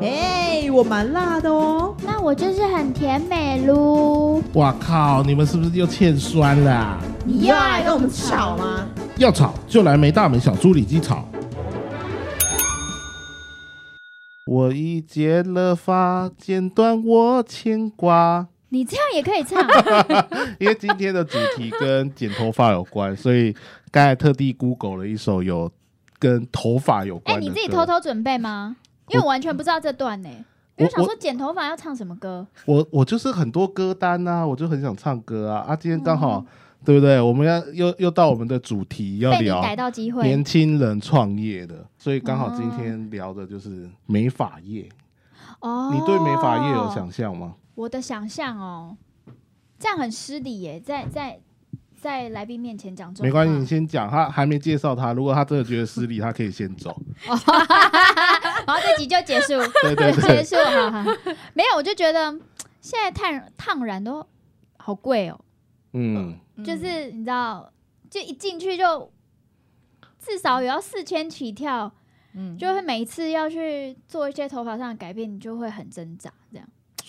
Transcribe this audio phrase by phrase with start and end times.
[0.00, 1.92] 哎、我蛮辣的哦。
[2.04, 4.40] 那我就是很甜美噜。
[4.54, 5.20] 哇靠！
[5.24, 8.86] 你们是不是又欠酸了啊、你又要来跟我们吵吗？
[9.16, 11.28] 要吵就来梅大门小猪里鸡吵。
[14.46, 18.46] 我已剪了发，剪断我牵挂。
[18.68, 19.60] 你这样也可以唱，
[20.60, 23.52] 因为今天的主题跟剪头发有关，所以
[23.90, 25.68] 刚才特地 Google 了一首有
[26.20, 27.48] 跟头发有哎、关的歌。
[27.48, 28.76] 你自己偷偷准备吗？
[29.08, 30.28] 因为我完全不知道这段呢、
[30.76, 35.74] 因为我想说剪头发要唱什么歌，我我就是很多歌单啊、我就很想唱歌啊啊！
[35.74, 36.46] 今天刚好、嗯
[36.82, 37.20] 对不对？
[37.20, 40.42] 我们要又又到我们的主题要聊被你逮到机会年。
[40.42, 44.88] 轻人创业的，所以刚好今天聊的就是美发业。
[45.60, 46.90] 哦，你对美发业有？
[46.90, 47.54] 想象吗？
[47.74, 48.96] 我的想象哦，
[49.78, 51.38] 这样很失礼耶，在在
[52.00, 54.08] 在来宾面前讲这种没关系，你先讲。
[54.10, 56.98] 他还没介绍他，如果他真的觉得失礼，他可以先走。
[57.26, 61.04] 然后这集就结束， 对对结，束，好好。
[61.52, 62.32] 没有，我就觉得
[62.80, 64.26] 现在烫烫染都
[64.78, 65.38] 好贵哦，
[65.92, 67.70] 嗯，就是你知道，
[68.08, 69.12] 就一进去就
[70.18, 71.92] 至少也要四千起跳，
[72.34, 76.32] 嗯就会每一次要去做一些头发上的改变，你就会很挣扎。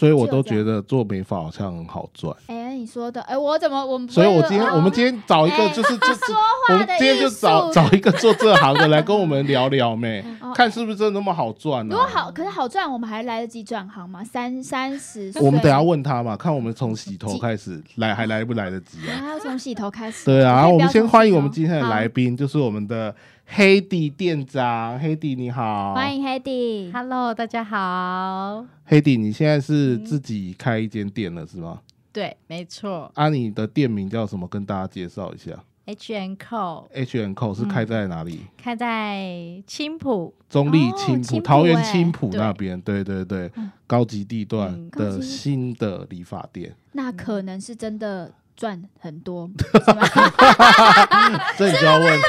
[0.01, 2.35] 所以我都觉得做美发好像很好赚。
[2.47, 4.73] 哎、你说的，哎、我怎么我们所以我今天哦。
[4.77, 6.35] 我们今天找一个哎就是这 说
[6.69, 14.23] 我们今天就找找一个做这行的来跟我们聊聊妹， 哦看是不是真的那么好赚呢、如果好，可是好赚，我们还来得及转行吗？
[14.23, 17.39] 三三十，我们等下问他嘛，看我们从洗头几？
[17.39, 19.21] 开始来还来不来得及啊？
[19.21, 20.25] 还要从洗头开始。
[20.25, 23.13] 对啊，我们先欢迎我们今天的好来宾，就是我们的
[23.53, 26.89] 黑底店长，黑底你好，欢迎 Hedy。
[26.93, 28.65] Hello，大家好。
[28.85, 31.81] 黑底，你现在是嗯自己开一间店了是吗？
[32.13, 34.47] 对，没错啊，你的店名叫什么？
[34.47, 35.51] 跟大家介绍一下。
[35.83, 38.39] ，H N Co H N Co 是开在哪里？
[38.57, 46.73] 开在青浦，中立哦青浦，桃园欸青浦那边，对对对嗯，高级地段的新的理发店。
[46.93, 49.51] 那可能是真的赚很多，
[51.57, 52.19] 这你就要问，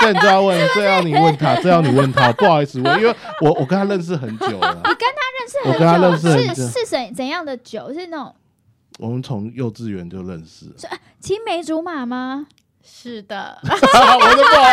[0.00, 2.32] 这你就要问，这要你问他，这要你问他。
[2.32, 7.92] 不好意思，我因为我我跟他认识很久了，你跟他认识很我跟他认久，识很久是是怎怎样的久？
[7.92, 8.34] 是那种
[8.98, 10.98] 我们从幼稚园就认识了。
[11.20, 12.46] 青梅竹马吗？
[12.82, 14.66] 是的， 我都不好，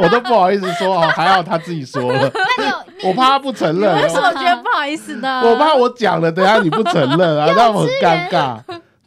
[0.00, 5.40] 我都不好意思说哦，还好他自己说了，那你有我怕他不承认，为什么觉得不好意思呢？
[5.44, 8.58] 我怕我讲了，等下你不承认啊， 让我很尴尬。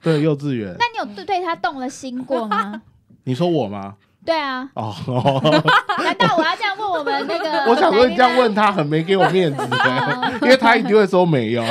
[0.02, 2.82] 对，幼稚园，那你有对对他动了心过吗？
[3.24, 3.94] 你说我吗？
[4.28, 5.64] 对啊，哦，哦
[6.04, 7.50] 难道我要这样问我们那个？
[7.72, 9.66] 我想说你这样问他很没给我面子。
[9.66, 11.64] 的， 因为他一定会说没有，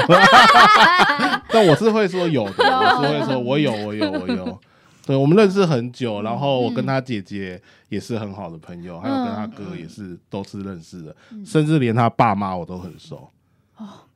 [1.51, 4.59] 但我是会说有的，我是会说我有，我有，我有。
[5.05, 11.15] 对，我们认识很久，然后我跟他姐姐也是很好的朋友，还有跟他哥也是都是认识的，
[11.45, 13.29] 甚至连他爸妈我都很熟。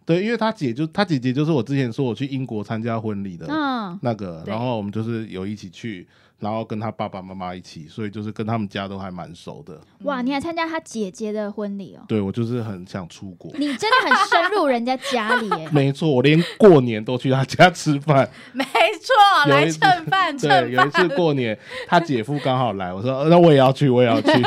[0.07, 4.51] 对，因为他姐就他姐姐就是我之前说我去英国参加婚礼的嗯，那个，对。
[4.51, 6.09] 然后我们就是有一起去，
[6.41, 9.81] 然后跟他爸爸妈妈一起，所以就是跟他们家都还蛮熟的。
[10.05, 12.03] 哇，你还参加他姐姐的婚礼哦？
[12.09, 13.53] 对我就是很想出国。
[13.59, 15.69] 你真的很深入人家家里耶。
[15.73, 18.29] 没错，我连过年都去他家吃饭。
[18.53, 21.57] 没错，来蹭饭，对，蹭有一次过年，
[21.87, 24.31] 他姐夫刚好来，我说呃那我也要去，我也要去。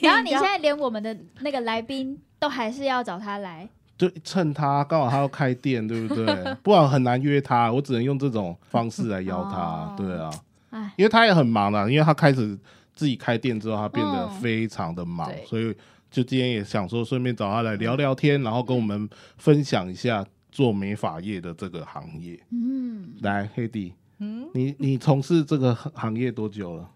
[0.00, 6.26] 然后你现在连我们的那个来宾都还是要找他来，就趁他刚好他要开店，对不对？
[6.62, 9.58] 不然很难约他，我只能用这种方式来邀他。
[9.58, 10.30] 哦对啊，
[10.70, 12.58] 哎，因为他也很忙啊，因为他开始
[12.94, 15.74] 自己开店之后，他变得嗯非常的忙，对所以
[16.10, 22.38] 就今天也想说，顺便找他来聊聊天，然后跟我们分享一下做美发业的这个行业。
[22.50, 26.88] 嗯，来，黑弟，嗯，你你从事这个行行业多久了？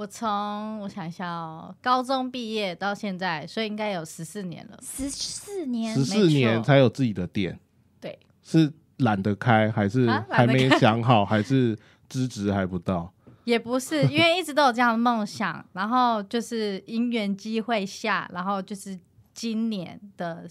[0.00, 4.78] 我从我想一下哦，高中毕业到现在，所以应该有十四年了。
[4.80, 7.60] 十四年十四年才有自己的店，
[8.00, 11.78] 对，是懒得开，还是啊还没想好，还是
[12.08, 13.12] 资质还不到？
[13.44, 18.98] 也不是，因为一直都有这样的梦想，然后就是因缘机会下，然后就是
[19.34, 20.48] 今年的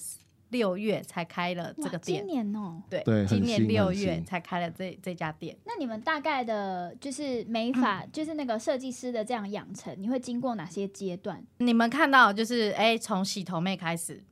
[0.50, 2.24] 六月才开了这个店。
[2.24, 2.82] 今年哦。
[2.90, 5.56] 对，今年六月才开了这这家店。
[5.66, 11.44] 那你们大概的就是美发，就是那个设计师的这样养成，你会经过哪些阶段？
[11.58, 14.24] 你们看到就是哎，从洗头妹开始，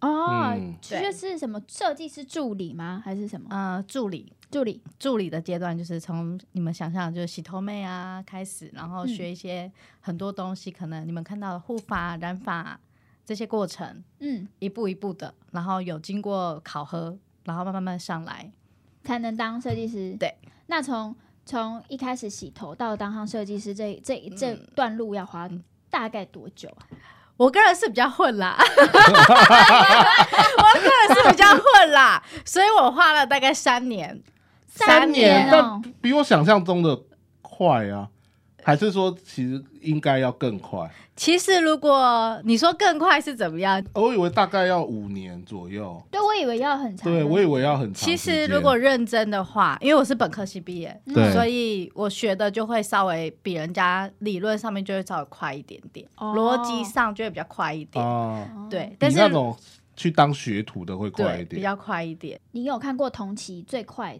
[0.00, 3.02] 哦，就是什么设计师助理吗？
[3.04, 4.82] 还是什么呃，助理助理？
[4.98, 9.70] 助理的阶段，就是从你们想象就是洗头妹啊开始，然后嗯学一些
[10.00, 12.78] 很多东西，可能你们看到的护发、染发
[13.26, 18.50] 这些过程，嗯，一步一步的，然后有经过考核，然后慢慢慢上来。
[19.04, 20.16] 才能当设计师。
[20.18, 20.34] 对，
[20.66, 21.14] 那从
[21.44, 25.50] 从一开始洗头到当上设计师这这这段路要花
[25.90, 26.86] 大概多久啊？
[27.36, 28.64] 我个人是比较混啦， 我
[30.80, 34.22] 个人是比较混啦，所以我花了大概三年。
[34.66, 36.98] 三年但哦，比我想象中的
[37.42, 38.08] 快啊，
[38.66, 40.90] 还是说其实应该要更快？
[41.14, 43.80] 其实如果你说更快是怎么样？
[43.94, 48.16] 我以为大概要五年左右，对我以为要很长对，我以为要很长其。
[48.16, 58.04] 实如果认真的话，因为我是本科系毕业，对所以我学的就会稍微比人家理论上面就会稍微快一点点，哦逻辑上就会比较快一点。
[58.04, 59.56] 哦，对，但是那种
[59.94, 61.50] 去当学徒的会快一点。
[61.50, 62.40] 比较快一点。
[62.50, 64.18] 你有看过同期最快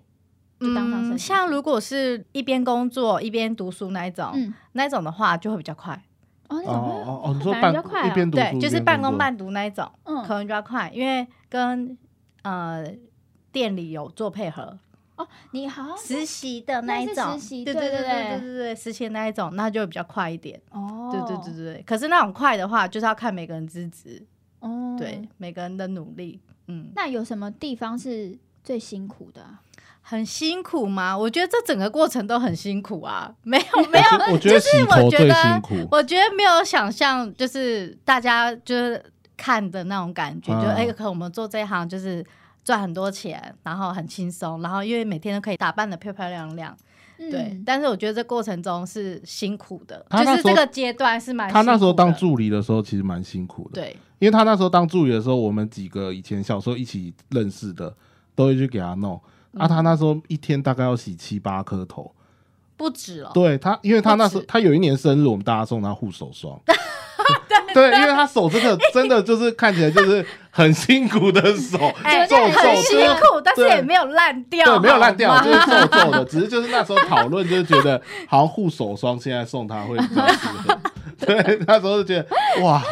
[0.59, 5.95] 就当上设计嗯，像如果是一边工作一边读书那一种，嗯，那一种的话就会比较快。
[6.49, 11.97] 哦，那哦种会哦哦，你说反而半比较快哦一边读书对，就是半工半读那一种，可嗯，能比较快，因为跟
[12.43, 12.85] 呃
[13.51, 14.79] 店里有做配合，
[15.17, 20.61] 哦你好像实习的那一那是种，实习对对对对对对对对，实习的那一种，那就会比较快一点。
[20.71, 24.25] 哦，对对对对对，可是那种快的话，就是要看每个人资质，
[24.61, 25.29] 哦，对。
[25.39, 29.61] 每个人的努力，嗯，那有什么地方是最辛苦的啊？
[30.09, 31.19] 很辛苦吗？
[31.19, 35.75] 我觉得这整个过程都很辛苦啊，没 有没有，我觉得洗我头最觉得辛苦。
[35.91, 39.05] 我觉得没有想象，就是大家就是
[39.37, 42.25] 看的那种感觉，嗯就哎，可能我们做这一行就是
[42.63, 46.77] 赚很多钱，然后很轻松，然后因为每天都可以打扮的漂漂亮亮，
[47.19, 47.51] 对。
[47.51, 53.83] 嗯但是我觉得这过程中是辛苦的，就是这个阶段是蛮他那时候当助理的时候，其实蛮辛苦的。
[53.83, 57.93] 对因为他那时候当助理的时候，我们几个以前小时候一起认识的，
[58.37, 59.21] 都会去给他弄。
[59.57, 62.13] 嗯啊，他那时候一天大概要洗七八颗头。
[62.77, 66.59] 不止哦，对他，因为他那时候他有一年生日，我们大家送他护手霜。
[67.73, 72.99] 对，因为他手真的 真的就是看起来就是很辛苦的手，哎， 皱皱很辛。
[73.17, 80.79] 苦，但是也没有烂掉，对，没有烂掉，就是皱皱的，只是就是那时候讨论，就是觉得好像护手霜现在送他会比较适合。
[81.19, 82.27] 对，那时候就觉得
[82.63, 82.83] 哇，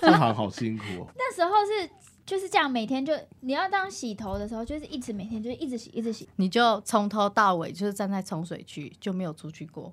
[0.00, 1.06] 这行好辛苦哦。
[1.16, 1.88] 那时候是
[2.28, 6.28] 就是这样，每天就你要当洗头的时候，就是一直每天就是一直洗，一直洗。
[6.36, 9.90] 你就从头到尾就是站在冲水区，就没有出去过。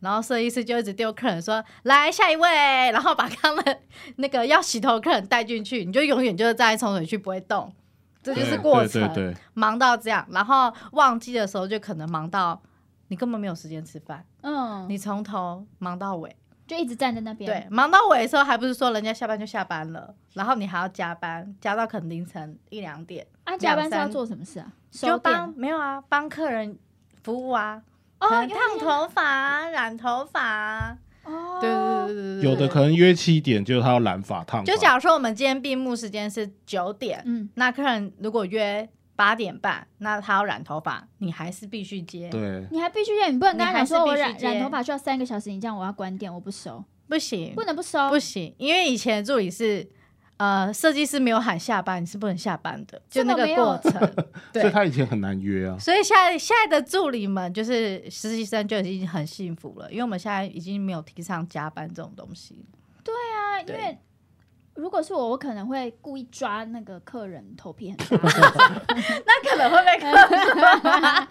[0.00, 2.48] 然后设计师就一直丢客人说：“来下一位。”
[2.90, 3.64] 然后把他们
[4.16, 7.72] 那个要洗头的客人带进去，你就永远就是站在冲水区不会动，
[8.20, 9.02] 这就是对过程。
[9.14, 12.60] 对对对，忙到这样，然后旺季的时候就可能忙到
[13.08, 16.34] 你根本没有时间吃饭，嗯，你从头忙到尾。
[16.66, 17.48] 就一直站在那边。
[17.48, 24.72] 对，，忙到尾的时候还不是说人家下班就下班了，然后你还要加班，加到可能凌晨一两点，啊，加班是要做什么事啊？
[24.90, 26.78] 就收帮没有啊，帮客人
[27.22, 27.82] 服务啊，
[28.20, 28.48] 哦烫
[28.80, 34.64] 头发啊、染头发啊，哦，对对对对对，有的可能约七点，就是他要染发烫。
[34.64, 49.90] 就假如说我们今天闭幕时间是九点，嗯，那客人如果约八点半，那他要染头发，你还是必须接，对，你还必须接，你不能跟他讲说我染染头发需要三个小时，你这样我要关店，我不收，不行不能不收，不行，因为以前助理是。
[50.38, 53.92] 呃，设计师没有喊下班，你是不能下班的，就那个过程。
[54.52, 55.78] 所以对，他以前很难约啊。
[55.78, 62.62] 所以现在现在的助理们就是实习生就已经很幸福了，因为我们现在已经没有提倡加班这种东西。
[63.02, 63.98] 对啊，因为
[64.76, 68.16] 如果是我，我可能会故意抓那个客人头皮很大，
[69.24, 70.78] 那可能会被客人抓。
[70.78, 71.26] 他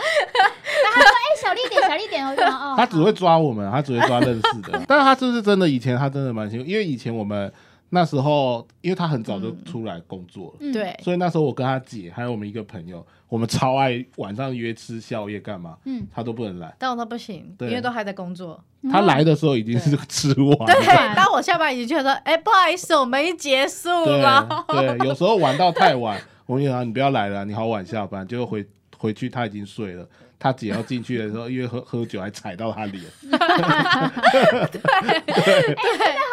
[1.02, 4.82] 说哎，小力点，小力点，我就哦，他只会抓我们，他只会抓认识的。
[4.88, 7.52] 但是他就是真的，以前他真的蛮辛苦，因为以前我们
[7.90, 16.76] 那时候，因为他很早就出来工作了，嗯，对，所以那时候我跟他姐还有我们一个朋友，我们超爱晚上约吃宵夜干嘛，嗯，他都不能来。
[16.78, 18.62] 但我都不行，对因为都还在工作。
[18.92, 24.66] 他来的时候已经是吃完了对。，当我下班已经觉得，哎、不好意思，我们已经结束了。
[24.68, 28.66] 对对，有时候玩到太晚，我跟你讲，你不要来了，你好晚下班，结果回
[28.98, 30.08] 回去他已经睡了。
[30.38, 33.04] 他姐要进去的时候，因为喝喝酒还踩到他脸，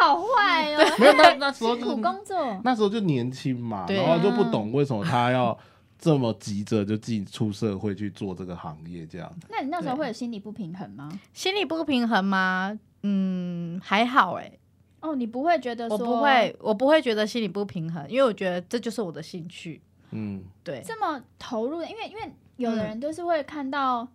[0.01, 5.57] 好坏哦，没有那那时候辛苦工作，那时候就年轻嘛，然后就不懂为什么他要
[5.97, 9.33] 这么急着就进出社会去做这个行业，这样。
[9.49, 11.09] 那你那时候会有心理不平衡吗？
[11.33, 12.77] 心理不平衡吗？
[13.03, 14.51] 嗯，还好哎、
[14.99, 19.81] 哦，你不会觉得说我不会，我不会觉得心理不平衡，因为我觉得这就是我的兴趣。
[20.11, 24.07] 嗯，对，这么投入，因为因为有的人都是会看到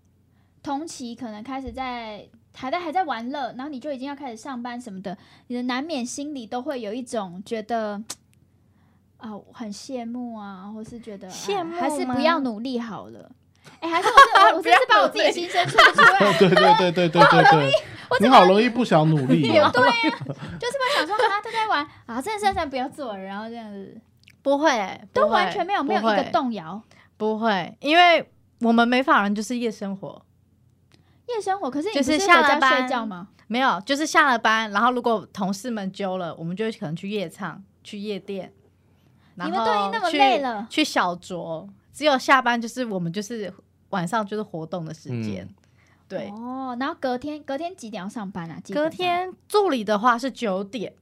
[0.63, 5.17] 同期可能开始在还在还在玩乐，然后你就已经要开始上班什么的，
[5.47, 8.03] 你的难免心里都会有一种觉得
[9.19, 13.31] 啊、我很羡慕啊，或是觉得羡慕哎还是不要努力好了。
[13.81, 17.73] 哎、还是我 是我是把我自己的心声说出来，对对对对对对对，
[18.21, 19.71] 你好容易不想努力 哦。
[19.71, 24.01] 就是会想说啊，都在玩啊，这件事情不要做了，然后这样子
[24.41, 26.81] 不会、欸，都完全没有没有一个动摇。
[27.19, 30.25] 不会，因为我们美法人就是夜生活。
[31.27, 33.29] 夜生活，可是你就是下了班睡觉吗？
[33.49, 38.51] 没有，就是下了班，然后如果同事们揪了，我们就可能去夜唱、去夜店。
[39.35, 43.53] 你们都已经那么然后去累了去小酌，只有下班就是我们就是
[43.91, 45.45] 晚上就是活动的时间。
[45.45, 45.55] 嗯
[46.09, 48.59] 对，哦，然后隔天隔天几点要上班啊？
[48.73, 50.95] 隔天助理的话是九点，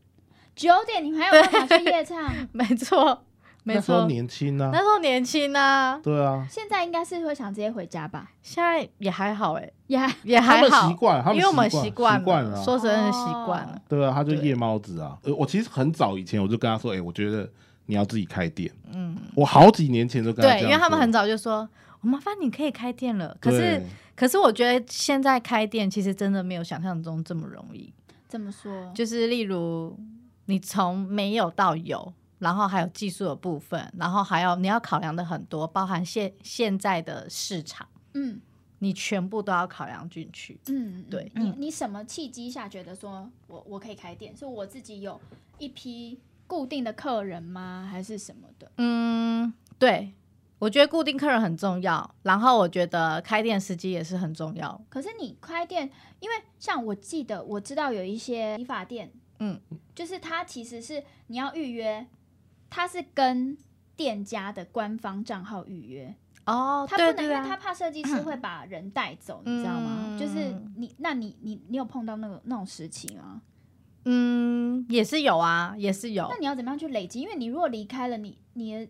[0.57, 2.35] 九点，你们还有办法去夜唱？
[2.51, 3.23] 没错，
[3.67, 4.07] 没那时候错。
[4.07, 8.31] 年轻啊那，时候年轻啊，对啊，现在应该是会想直接回家吧？
[8.41, 13.83] 现在也还好哎、也还也他们还好习，惯，因为我们习习惯惯了啊，说真的习惯了。
[13.89, 15.19] 对啊，他就夜猫子啊。
[15.25, 17.51] 呃，我其实很早以前我就跟他说，哎，我觉得
[17.87, 18.71] 你要自己开店。
[18.93, 21.69] 嗯，我好几年前就跟他对，因为他们很早就说，
[22.03, 23.37] 我麻烦你可以开店了。
[23.41, 23.83] 可是
[24.15, 27.93] 可是我觉得现在开店其实真的没有想象中这么容易。
[28.29, 28.93] 怎么说？
[28.95, 29.99] 就是例如
[30.45, 38.41] 你从没有到有，然后还有技术的部分，然后还有你要考量的很多，包含现现在的市场，嗯
[38.79, 40.61] 你全部都要考量进去。
[40.67, 44.37] 嗯，对你嗯你什么契机下觉得说我我可以开店？
[44.37, 45.19] 是我自己有
[45.57, 47.89] 一批固定的客人吗？
[47.91, 48.71] 还是什么的？
[48.77, 50.13] 嗯，对，
[50.59, 54.79] 我觉得固定客人很重要，然后我觉得开店时机也是很重要。
[54.91, 55.91] 可是你开店，
[56.21, 59.59] 因为像我记得我知道有一些理发店，嗯，
[59.95, 62.07] 就是它其实是你要预约，
[62.69, 63.57] 它是跟
[63.97, 70.05] 店家的官方账号预约，哦，他不能，对对因为他啊，怕设计师会把人带走，你知道吗？
[70.09, 73.41] 嗯就是你，那你你你有碰到那个那种时期吗？
[74.05, 76.37] 嗯，也是有啊，也是有那。
[76.39, 77.21] 你要怎么样去累积？
[77.21, 78.89] 因为你如果离开了，你你的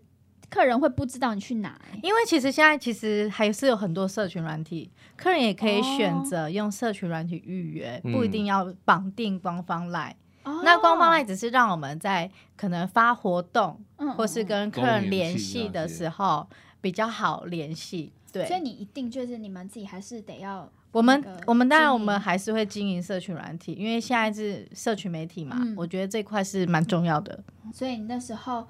[0.51, 2.01] 客人会不知道你去哪、欸。
[2.03, 10.15] 因为其实现在其实还是有很多社群软体，客人也可以选哦择用社群软体预约，嗯不一定要绑定官方 line。
[10.47, 10.63] 哦。
[10.65, 16.47] 那官方 line 只是让我们在可能发活动嗯或是嗯跟客人联系的时候
[16.81, 18.13] 比较好联系。
[18.33, 18.47] 对。
[18.47, 25.75] 所以，你一定就是你们自己还是得要我们我们当然我们还是会经营社群软体，因为现在是社群媒体嘛，嗯。
[25.77, 27.39] 我觉得这块是蛮重要的。
[27.75, 28.67] 所以你那时候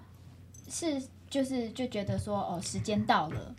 [0.68, 3.54] 是就是就觉得说哦，时间到了，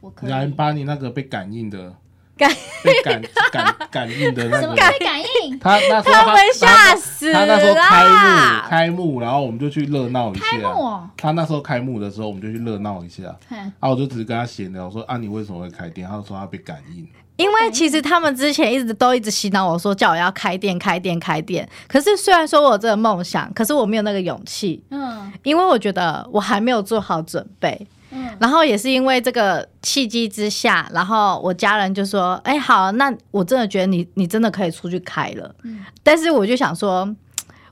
[0.00, 1.96] 我可以来把你那个被感应的
[2.36, 2.50] 感
[2.82, 3.22] 被感
[3.52, 5.58] 感感应的那个，什么被感应？
[5.58, 8.68] 他那时候他他们吓死他那时候开幕！
[8.68, 10.44] 开幕，然后我们就去热闹一下。
[10.44, 13.22] 开幕哦，他那时候开幕的时候，我们就去热闹一下。
[13.48, 16.08] 哼啊，我就只是跟他闲聊，说啊，你为什么会开店？
[16.08, 17.06] 他就说他被感应。
[17.36, 27.86] 因为其实他们之前一直都一直洗脑我说叫我要开店开店开店，可是虽然说我有这个梦想，可是我没有那个勇气，嗯因为我觉得我还没有做好准备。
[28.42, 35.54] 嗯然后也是因为这个契机之下，然后我家人就说：“哎、好，那我真的觉得你你真的可以出去开了。
[35.62, 37.08] 嗯但是我就想说，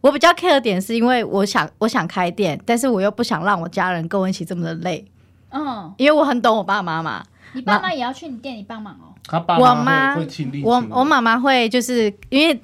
[0.01, 5.05] 我比较 care 的点是因为我想我想开店，但是我又不想让我家人跟我一起这么的累，
[5.51, 7.25] 嗯，因为我很懂我爸妈嘛。
[7.53, 9.11] 你爸妈也要去你店里帮忙哦。
[9.27, 10.17] 他爸我妈
[10.63, 12.61] 我我妈妈会就是因为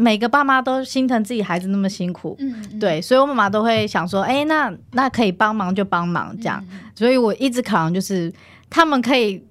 [0.00, 6.60] 每个爸妈都心疼自己孩子那么辛苦，嗯，嗯，对，所以我妈妈都会想说，哎、那那可以帮忙就帮忙这样。
[6.70, 8.32] 嗯嗯所以我一直考量就是
[8.68, 9.44] 他们可以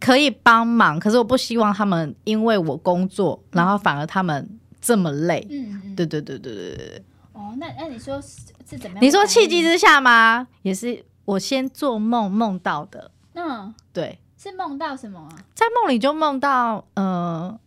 [0.00, 4.48] 可以帮忙，可是我不希望他们因为我工作，然后反而他们
[4.80, 5.46] 这么累。
[5.50, 7.04] 嗯嗯，对对对对对对对。
[7.32, 9.04] 哦，那那你说是是怎么样？
[9.04, 10.46] 你说契机，之下吗？
[10.62, 13.10] 也是我先做梦梦到的。
[13.34, 15.28] 嗯，对，是梦到什么啊？
[15.54, 17.58] 在梦里就梦到，呃，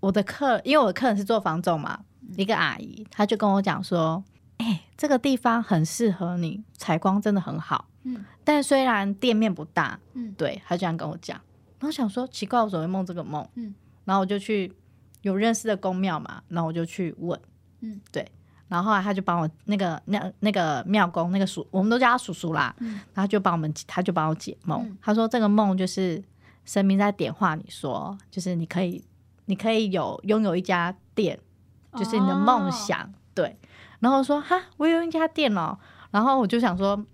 [0.00, 2.00] 我的客，因为我的客人是做房仲嘛，
[2.36, 4.22] 一个阿姨，她就跟我讲说，
[4.56, 8.24] 哎、这个地方很适合你，采光真的很好，嗯。
[8.42, 10.34] 但虽然店面不大，嗯。
[10.36, 11.38] 对，她这样跟我讲，
[11.78, 13.46] 然后想说奇怪，我怎么会梦这个梦？
[13.54, 14.72] 嗯，然后我就去
[15.22, 17.38] 有认识的公庙嘛，然后我就去问，
[17.80, 18.26] 嗯，对，
[18.68, 23.00] 然后后来他就帮我那个那那个庙公那个叔，我们都叫他叔叔啦，嗯。
[23.12, 24.96] 然后就帮我们他就帮我解梦，嗯。
[25.02, 26.22] 他说这个梦就是
[26.64, 29.04] 神明在点化你说，就是你可以
[29.50, 31.36] 你可以有拥有一家店，
[31.96, 32.70] 就是你的梦哦。
[32.70, 33.56] 想，对。
[33.98, 35.76] 然后我说哈，我有一家店哦，
[36.12, 37.04] 然后我就想说，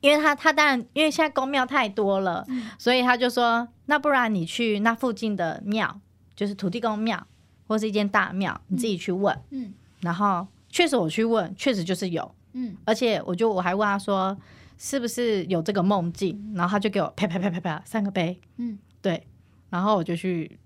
[0.00, 6.00] 因为他他当然因为现在公庙太多了，嗯所以他就说，那不然你去那附近的庙，
[6.36, 7.26] 就是土地公庙
[7.66, 9.36] 或是一间大庙，你自己去问。
[9.50, 9.74] 嗯。
[10.00, 12.76] 然后确实我去问，确实就是有，嗯。
[12.84, 14.38] 而且我就我还问他说
[14.78, 18.78] 是不是有这个梦境，然后他就给我啪啪啪啪啪三个杯，嗯。
[19.02, 19.26] 对，
[19.70, 20.58] 然后我就去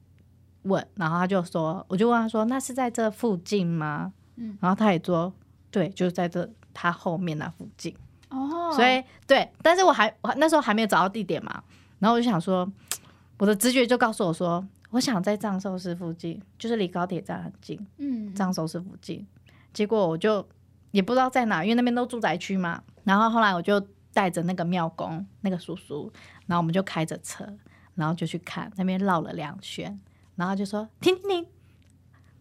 [0.63, 4.13] 问，然后他就说，我就问他说那是在这附近吗？
[4.37, 5.33] 嗯，然后他也说
[5.71, 7.95] 对，就是在这他后面那附近。
[8.31, 11.63] 哦，所以对，但是我还我那时候还没有找到地点嘛，
[11.99, 12.71] 然后我就想说，
[13.39, 19.27] 我的直觉就告诉我说，我想在藏寿司附近，就是离高铁站很近，嗯藏寿司附近。
[19.75, 20.47] 结果我就
[20.93, 22.83] 也不知道在哪，因为那边都住宅区嘛。
[23.05, 23.79] 然后后来我就
[24.15, 26.11] 带着那个庙公那个叔叔，
[26.47, 27.47] 然后我们就开着车，
[27.95, 29.99] 然后就去看那边绕了两圈，
[30.37, 31.47] 然后就说停停停，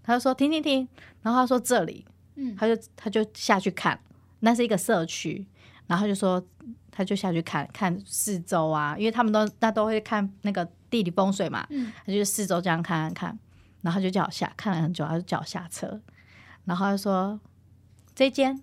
[0.03, 0.88] 他就说停停停，
[1.21, 2.05] 然后他说这里，
[2.36, 2.55] 嗯。
[2.55, 4.00] 他就他就下去看，
[4.39, 5.45] 那是一个社区，
[5.88, 6.43] 然后就说
[6.89, 11.91] 他就下去看看四周啊，因为他们都那都会看那个地理风水嘛，嗯。
[12.05, 13.39] 他就四周这样看看看，
[13.81, 16.01] 然后他就叫我下看了很久，他就叫我下车，
[16.65, 17.39] 然后他就说
[18.15, 18.62] 这间，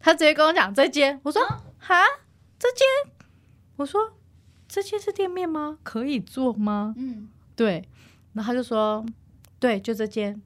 [0.00, 1.42] 他直接跟我讲这间，我说
[1.78, 2.02] 哈？
[2.58, 3.14] 这间，
[3.76, 4.12] 我说
[4.66, 5.78] 这间是店面吗？
[5.82, 6.94] 可以做吗？
[6.96, 7.28] 嗯。
[7.54, 7.88] 对，
[8.38, 9.04] 然后他就说，
[9.58, 10.40] 对，就这间，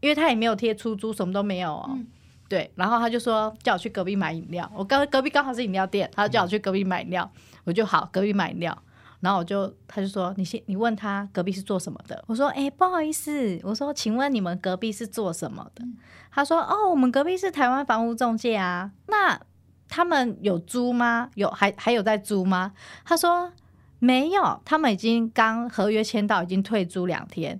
[0.00, 1.86] 因为他也没有贴出租，什么都没有哦。
[1.90, 2.04] 嗯
[2.48, 7.30] 对，然后他就说叫我去隔壁买饮料，我刚隔壁刚好是饮料店，他就叫我去隔壁买饮料，
[7.64, 8.76] 我就好隔壁买饮料，
[9.20, 15.84] 然后我就他就说你先你问他隔壁是做什么的，我说哎、不好意思，我说请问你们隔壁是做什么的？
[16.32, 19.38] 他说哦我们隔壁是台湾房屋中介啊，那
[19.86, 21.28] 他们有租吗？
[21.34, 22.72] 有还还有在租吗？
[23.04, 23.52] 他说
[23.98, 27.58] 没有，他们已经刚合约签到，已经退租两天，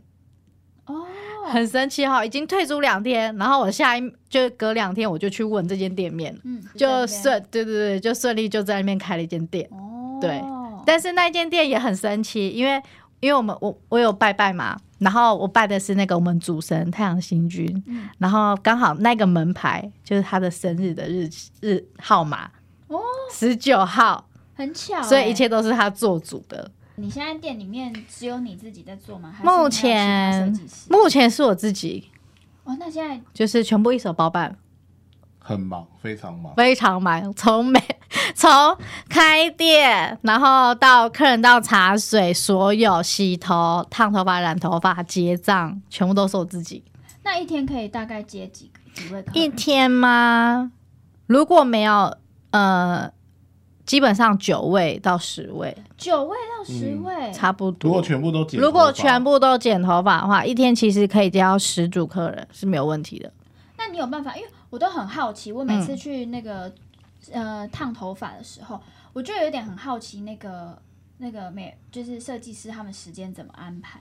[0.86, 1.04] 哦，
[1.46, 3.34] 很神奇哈、已经退租两天。
[3.36, 9.68] 然后我下一就隔两天我就去问这间店面，嗯，就顺对对对，就顺利就在那边开了一间店。
[9.72, 10.40] 哦，对。
[10.86, 12.80] 但是那间店也很神奇，因为
[13.20, 18.08] 因为我们我我有拜拜嘛，然后我拜的是那个我们主神太阳星君，嗯。
[18.18, 22.48] 然后刚好那个门牌就是他的生日的日期日号码。
[22.86, 22.98] 哦，
[23.30, 24.27] 十九号，
[24.58, 26.68] 很巧欸，所以一切都是他做主的。
[26.96, 29.32] 你现在店里面只有你自己在做吗？
[29.44, 30.52] 目前
[30.90, 32.10] 目前是我自己，
[32.64, 34.56] 哦，那现在就是全部一手包办，
[35.38, 36.52] 很忙，非常忙。
[36.56, 37.80] 非常忙，从每
[38.34, 38.50] 从
[39.08, 46.82] 开店，然后到客人到茶水，所有洗头、烫头发、染头发、结账，全部都是我自己。
[47.22, 49.44] 那一天可以大概接几个几位客人？
[49.44, 50.72] 一天吗？
[51.28, 52.16] 如果没有
[52.50, 53.12] 呃，
[53.88, 57.88] 基本上九位到十位，九位到十位，差不多。
[57.88, 63.32] 如果全部都剪，如果全，部都剪头发的话，一天其实可以接到十组客人是没有问题的。
[63.78, 64.36] 那你有办法？
[64.36, 66.70] 因为我都很好奇，我每嗯次去那个、
[67.32, 68.78] 呃烫头发的时候，
[69.14, 70.78] 我就有点很好奇那个
[71.16, 74.00] 那个美就是设计师他们时间怎么安排，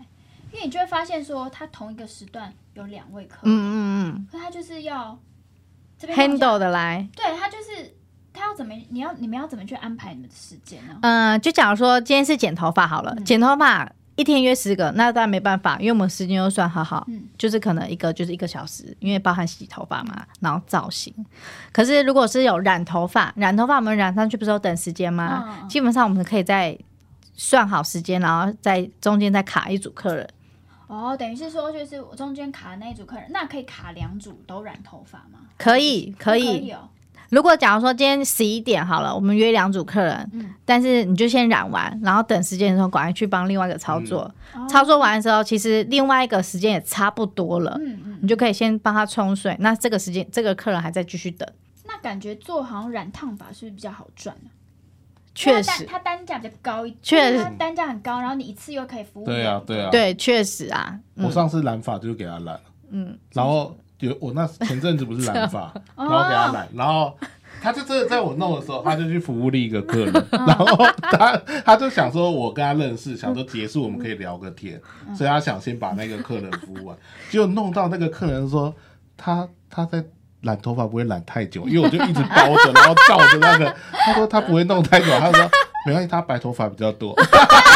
[0.52, 5.17] 因为你就会发现说，他同一个时段有两位客人，嗯嗯可他就是要
[5.97, 7.08] 这嗯边，handle 的来。
[7.15, 7.95] 对他就是
[8.38, 10.97] 他要怎么你要你们要怎么去安排你们的时间呢？
[11.02, 21.13] 嗯、就假如说今天是剪头发好了，嗯剪头发一天约十个，那当然没办法，因为我们时间又算好好，嗯就是可能一个就是一个小时，因为包含洗头发嘛，然后造型。
[21.71, 25.62] 可是如果是有染头发，染头发我们染上去不是有等时间吗？
[25.62, 26.78] 嗯基本上我们可以在
[27.36, 30.28] 算好时间，然后在中间再卡一组客人。
[30.88, 35.41] 哦，等于是说就是我中间卡的那一组客人，那可以卡两组都染头发吗？
[35.58, 36.71] 可以，可可以。
[36.71, 36.89] 哦。
[37.30, 40.54] 如果假如说今天十一点好了，我们约两组客人，嗯。
[40.66, 44.32] 但是你就先染完，然后等时间的时候赶快去帮另外一个操作。
[44.54, 44.68] 哦。
[44.70, 49.56] 操作完的时候，其实另外一个时间也差不多了，嗯嗯，你就可以先帮他冲水。
[49.60, 51.48] 那这个时间，这个客人还在继续等，
[51.86, 54.48] 那感觉做好像染烫发是不是比较好赚啊？
[55.36, 57.44] 确实，它单价比较高一点，确实。
[57.44, 59.90] 它单价很高，然后你一次又可以服务对啊对啊。
[59.92, 62.60] 对，确实啊，我上次染发就是给他染，
[62.90, 67.17] 嗯，然后有我那前阵子不是染发， 哦然后给他染，然后
[67.62, 70.65] 他就真的在我弄的时候，他就去服务另一个客人，嗯 然后
[71.01, 76.97] 他他就想说我跟他认识，想说结束我们可以聊个天，嗯所以他想先把那个客人服务完，
[77.29, 78.73] 结果弄到那个客人说
[79.15, 80.03] 他他在。
[80.41, 83.75] 染头发不会染太久，因为我就一直包着，然后照着那个。
[83.91, 85.49] 他说他不会弄太久，他说
[85.88, 87.15] 没关系，他白头发比较多。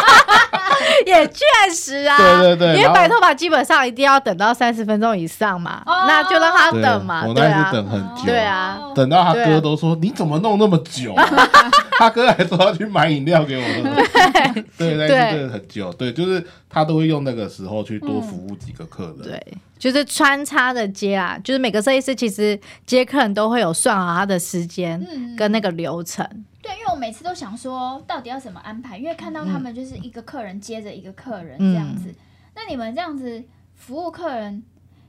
[1.08, 6.06] 也确实啊，对对对因为白头发基本上一定要等到三十分钟以上嘛，哦。
[6.08, 7.68] 那就让他等嘛，我那对啊。
[7.70, 8.78] 是，等很久，对啊。
[8.80, 11.24] 哦等到他哥都说、你怎么弄那么久、啊？
[12.00, 14.02] 他哥还说要去买饮料给我喝。
[14.78, 15.94] 对，那对是真的很久。
[15.94, 19.22] 对，就是他都会用那个时候去多服务几个客人。
[19.22, 26.26] 对，就是穿插的接啊，就是每个设计师其实接客人都会有算好他的时间嗯跟那个流程，
[26.62, 28.98] 对，因为我每次都想说，到底要怎么安排？
[28.98, 32.14] 因为看到他们就是一个客人接着一个客人嗯这样子。
[32.56, 33.44] 那你们这样子
[33.76, 34.64] 服务客人，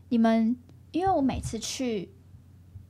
[0.08, 0.56] 你们
[0.90, 2.10] 因为我每次去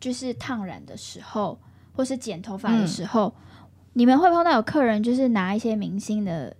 [0.00, 1.58] 就是烫染的时候，
[1.94, 3.34] 或是剪头发的时候，
[3.94, 6.54] 你们会碰到有客人就是拿一些明星的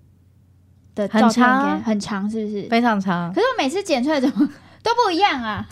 [0.95, 2.63] 的很照片长给，很长，是不是？
[2.69, 3.41] 非常长可。
[3.41, 4.49] 是我每次剪出来怎么
[4.83, 5.65] 都不一样啊？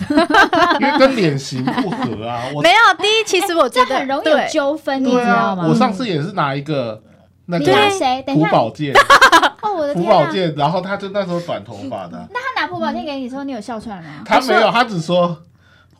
[0.80, 2.44] 因为跟脸型不合啊。
[2.54, 5.66] 我没有，第一，其实我觉得这很容易有对纠纷，你知道，吗？
[5.68, 7.02] 我上次也是拿一个
[7.46, 8.22] 那你拿个谁？
[8.26, 8.94] 等一下，朴宝剑，
[9.62, 10.24] 哦，我的朴天啊！
[10.24, 14.22] 宝剑，然后他就那时候短头发的，那他拿朴宝剑给你的时候，你有笑出来吗？
[14.24, 15.36] 他没有，他只说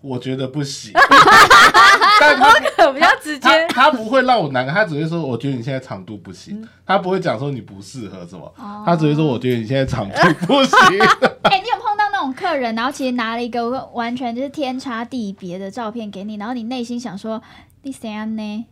[0.01, 0.93] 我觉得不行。
[2.21, 3.49] 但他比较直接。
[3.69, 10.79] 他他不会让我难过，他只会说我觉得你现在长度不行，他不会讲说你不适合什么，哦他只会说我觉得你现在长度不行。
[11.43, 17.41] 哎、你有碰到那种客人，然后其实拿了一个完全就是天差地别的照片给你，然后你内心想说
[17.83, 18.67] 你怎样呢？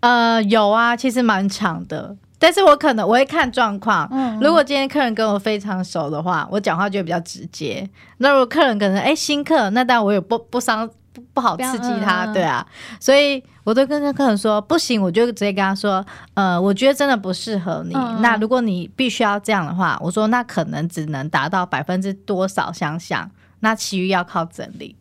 [0.00, 4.06] 呃，有啊，其实蛮长的，但是我可能我会看状况。
[4.12, 7.88] 嗯如果今天客人跟我非常熟的话，我讲话就会比较直接。
[8.18, 12.66] 那如果客人可能哎、新客，那当然我也不不伤不不好刺激他，对啊，
[13.00, 17.94] 所以我都跟客人说不行，我就直接跟他说，呃，我觉得真的不适合你。
[18.20, 24.94] 那如果你必须要这样的话，我说那可能只能达到百分之多少相像，那其余要靠整理。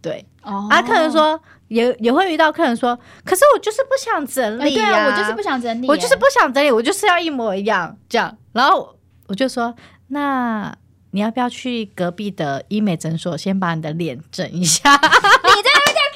[0.00, 0.66] 对，哦。
[0.70, 1.38] 啊，客人说
[1.68, 7.96] 也也会遇到客人说，可是我就是不想整哎、理呀、对啊，我就是不想整理、我就是哎不想整理，我就是要一模一样。
[8.08, 8.36] 这样。
[8.52, 8.96] 然后
[9.28, 9.74] 我就说，
[10.08, 10.74] 那
[11.12, 14.96] 你要不要去隔壁的医美诊所先把你的脸整一下？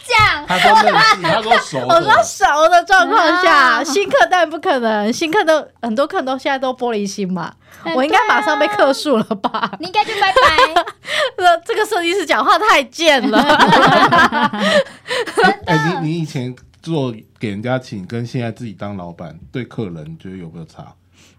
[0.06, 9.72] 讲，他说认识，他说熟我说，熟的状况下，啊新客当然不可能，新客都很多客人都现在都玻璃心嘛，哎我应该马上被克数了吧？
[9.80, 10.85] 你应该就拜拜。
[11.37, 13.38] 说 这个设计师讲话太贱了。
[15.66, 20.94] 哎、你你以前做给人家请，跟现在自己当老板对客人，你觉得有没有差？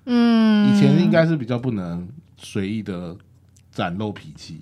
[0.05, 2.05] 嗯，以前应该是比较不能
[2.37, 3.15] 随意的
[3.77, 4.59] 展露脾气，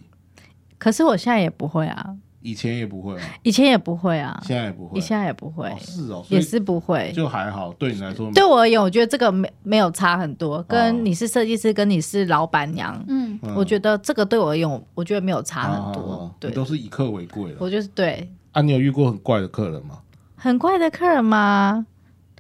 [0.78, 4.92] 可是我现在也不会啊，以前也不会啊，以前也不会啊，现在也不会。
[4.96, 5.70] 你，现在也不会。
[5.70, 7.14] 哦，是哦，所也是不会。
[7.16, 10.66] 就还好，对你来说对我而言，我觉得这个没没有差很多，哦。
[10.68, 13.56] 跟你是设计师，跟你是老板娘，嗯，嗯。
[13.56, 16.02] 我觉得这个对我而言，我我觉得没有差很多。
[16.02, 16.50] 哦对。
[16.50, 17.58] 你，都是以客为贵了。
[17.62, 18.30] 我就是对。
[18.52, 20.00] 啊，你有遇过很怪的客人吗？
[20.36, 21.86] 很怪的客人吗？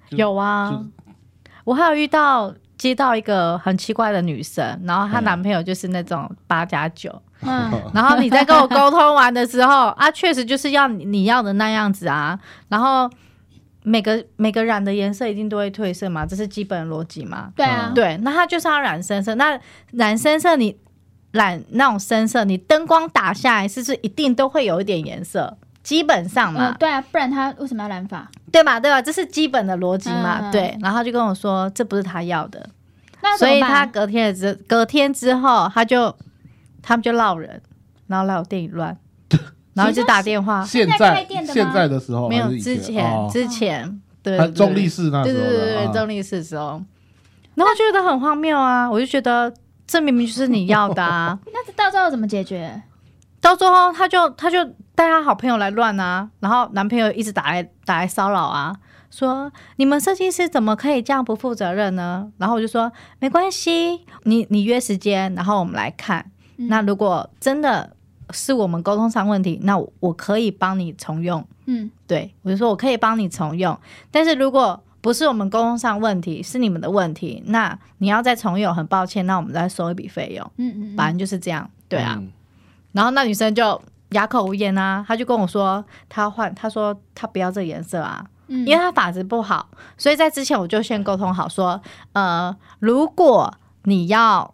[0.09, 0.85] 有啊，
[1.63, 13.09] 我还有遇到接到一个很奇怪的女生，然后她嗯男朋友就是那种八加九，嗯， 然后你在跟我沟通完的时候啊，确实就是要你你要的那样子啊，然后
[13.83, 17.51] 每个每个染的颜色一定都会褪色嘛，这是基本逻辑嘛。
[17.55, 19.35] 对啊，嗯对，那他就是要染深色。
[19.35, 19.59] 那
[19.91, 20.75] 染深色，你
[21.31, 25.57] 染那种深色，你灯光打下来，是不是一定都会有一点颜色？
[25.85, 28.27] 基本上嘛，嗯，对啊，不然他为什么要染发？
[28.51, 28.79] 对吧？
[28.79, 28.99] 对吧？
[28.99, 30.39] 这是基本的逻辑嘛。
[30.41, 32.67] 嗯对，然后他就跟我说，这不是他要的，
[33.21, 36.13] 那所以他隔天的之隔天之后，他就
[36.81, 37.61] 他们就闹人，
[38.07, 38.97] 然后来我店里乱，
[39.75, 46.81] 然后就打电话，现在开在店的现在的时候没有之前哦之前对对他中立市那对时候对对对，中立市的时候，
[47.53, 49.53] 然后觉得很荒谬啊，我就觉得
[49.85, 51.37] 这明明就是你要的啊。
[51.53, 52.81] 那这到最后怎么解决？
[53.39, 54.57] 到最后，他就他就
[54.95, 58.75] 带他好朋友来乱啊，然后男朋友一直打来打来骚扰啊，
[59.11, 62.31] 说你们设计师怎么可以这样不负责任呢？
[62.37, 66.31] 然后我就说没关系，你你约时间，然后我们来看。
[66.57, 67.95] 嗯那如果真的
[68.31, 71.45] 是我们沟通上问题，那我我可以帮你重用。
[71.65, 73.77] 嗯对我就说我可以帮你重用，
[74.09, 80.51] 但是如果不是我们沟通上问题，是你们的问题，那你要再重用，很抱歉，那我们再收一笔费用。
[80.57, 82.15] 嗯嗯，反正就是这样，对啊。
[82.17, 82.31] 嗯
[82.93, 91.81] 然后那女生就哑口无言啊，他就跟我说他要换，他说他不要这个颜色啊，嗯因为他发质不好，所以在之前我就先沟通好说，
[92.13, 94.51] 呃，如果你要。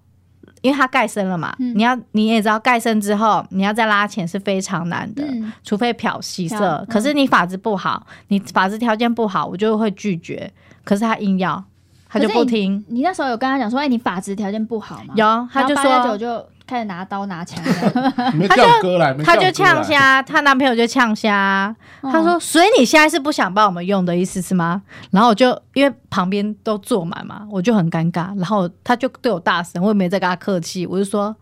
[0.64, 6.76] 因为他盖身了嘛，嗯你要你也知道盖身之后，你要再拉钱是非常难的，嗯除非漂洗色。
[6.78, 10.54] 嗯可是你发质不好，你发质条件不好，我就会拒绝。
[10.84, 11.64] 可是他硬要，
[12.08, 12.86] 他就不听。
[12.90, 15.16] 你那时候有跟他讲说，哎，你发质条件不好吗？
[15.18, 21.76] 有，他就说，就开始拿刀拿枪的， 你没叫哥来，没她就叫哥来呛虾，她男朋友就呛虾。
[22.02, 24.82] 嗯他说：“所以你现在是不想帮我们用的意思是吗？”
[25.12, 28.34] 然后我就因为旁边都坐满嘛，我就很尴尬。
[28.38, 31.36] 然后他就对我大声，我也没再跟他客气，我就说：“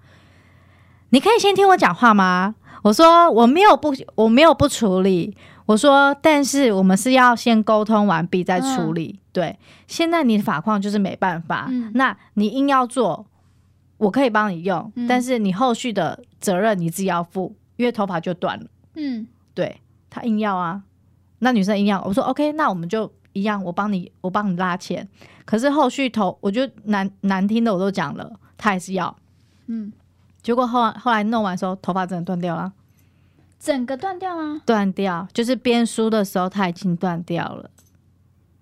[1.12, 5.38] 你可以先听我讲话吗？”我说：“我没有不，我没有不处理。”
[5.68, 9.20] 我说：“但是我们是要先沟通完毕再处理。
[9.32, 13.26] 对，现在你的法况就是没办法，嗯那你硬要做，
[14.00, 20.82] 我可以帮你用，嗯但是你后续的责任你自己要负，因为头发就断了。”嗯对他硬要啊，
[21.38, 25.08] 那女生硬要，我说 OK，那我们就一样，我帮你，我帮你拉钱。
[25.46, 29.16] 可是后续头，我就难难听的我都讲了，他还是要。
[29.68, 29.94] 嗯，
[30.42, 32.72] 结果后来后来弄完的时候，头发真的断掉了，
[33.60, 34.62] 整个断掉吗？
[34.66, 37.70] 断掉，就是编书的时候他已经断掉了。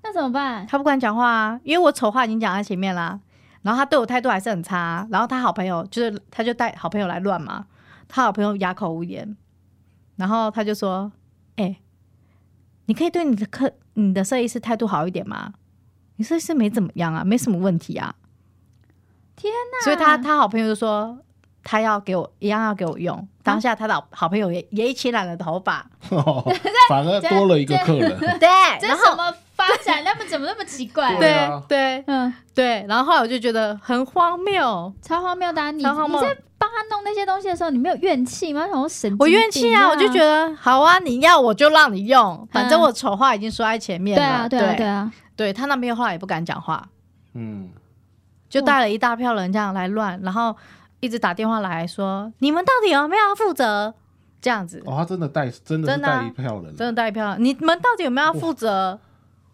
[0.03, 0.65] 那怎么办？
[0.67, 3.19] 他不敢讲话啊，因为我丑话已经讲在前面啦。
[3.67, 7.65] 然后他对我态度还是很差啊、然后他好朋友就是他就带好朋友来乱嘛，
[8.07, 9.35] 他好朋友哑口无言，
[10.15, 11.11] 然后他就说
[11.57, 11.75] ：“哎、
[12.85, 15.51] 你可以对你的客、你的设计师态度好一点吗？
[16.15, 18.15] 你设计师没怎么样啊，没什么问题啊。”
[19.35, 19.83] 天哪！
[19.83, 21.19] 所以他他好朋友就说，
[21.61, 23.27] 他要给我一样要给我用。
[23.43, 25.85] 当下他的好朋友也也一起染了头发，
[26.87, 28.17] 反而多了一个客人。
[28.39, 28.47] 对，
[28.79, 29.33] 这然后
[29.67, 30.03] 发展？
[30.03, 31.09] 他们怎么那么奇怪？
[31.15, 35.71] 对对啊对嗯，对，然后后来我就觉得很荒谬，超荒谬的、啊！
[35.71, 38.61] 你超荒谬你在帮他弄那些东西的时候，你没有怨气吗？
[38.67, 44.23] 想说神经病，我怨气啊，我就觉得得好啊，你要我就让你用，反正嗯我丑话已经说在前面了。
[44.23, 46.87] 对啊，对啊，对对啊，对他那边后来也不敢讲话，
[47.33, 47.69] 嗯，
[48.49, 50.55] 就带了一大票人这样来乱，然后
[50.99, 53.93] 一直打电话来说你们到底有没有要负责？
[54.39, 56.75] 这样子，哦，他真的带，真的是真的啊带一票人。
[56.75, 58.97] 真的带一票，你们到底有没有要负责？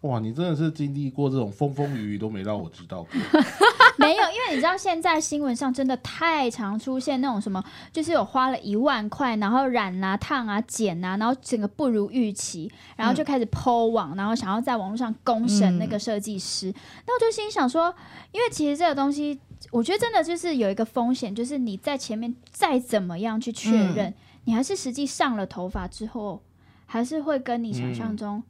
[0.04, 3.12] 哇，你真的是经历过这种风风雨雨都没让我知道过。
[3.96, 16.70] 没有，因为你知道现在新闻上真的太常出现那种什么，就是有花了一万块，然后染啊、烫啊、剪啊，然后整个不如预期，然后就开始抛网，然后想要在网络上公审那个设计师。
[17.06, 17.94] 那我就心想说，
[18.30, 19.40] 因为其实这个东西，
[19.70, 24.12] 我觉得真的就是有一个风险，就是你在前面再怎么样去确认，
[24.44, 26.42] 你还是实际上了头发之后，
[26.84, 28.42] 还是会跟你想象中，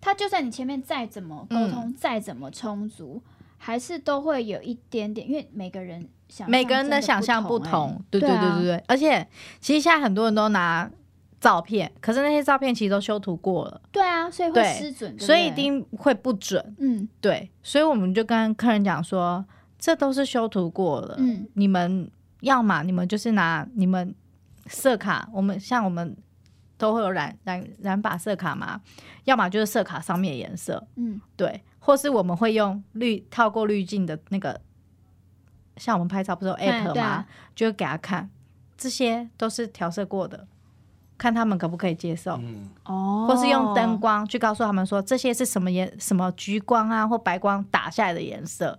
[0.00, 3.22] 他就算你前面再怎么沟通，再怎么充足。
[3.60, 9.26] 还是都会有一点点，因为每个人想象每个人的想象不同，对对对啊对对对，而且
[9.60, 10.88] 其实现在很多人都拿
[11.40, 16.64] 照片，可是那些照片其实都修图过了，对啊，所以会失准，所以一定会不准。
[16.78, 17.08] 嗯。
[17.20, 19.44] 对，所以我们就跟客人讲说，
[19.76, 21.44] 这都是修图过了，嗯。
[21.54, 22.08] 你们
[22.42, 24.14] 要么你们就是拿你们
[24.68, 26.16] 色卡，我们像我们
[26.78, 28.80] 都会有染染染发色卡嘛，
[29.24, 31.20] 要么就是色卡上面的颜色，嗯。
[31.36, 34.60] 对，或是我们会用滤套过滤镜的那个，
[35.76, 37.02] 像我们拍照不是有哎 app 吗？
[37.02, 37.26] 啊。
[37.54, 38.30] 就会给他看，
[38.76, 40.46] 这些都是调色过的，
[41.18, 42.38] 看他们可不可以接受。
[42.40, 48.78] 嗯，哦，或是用灯光去告诉他们说这些是什么颜什么橘光啊或白光打下来的颜色，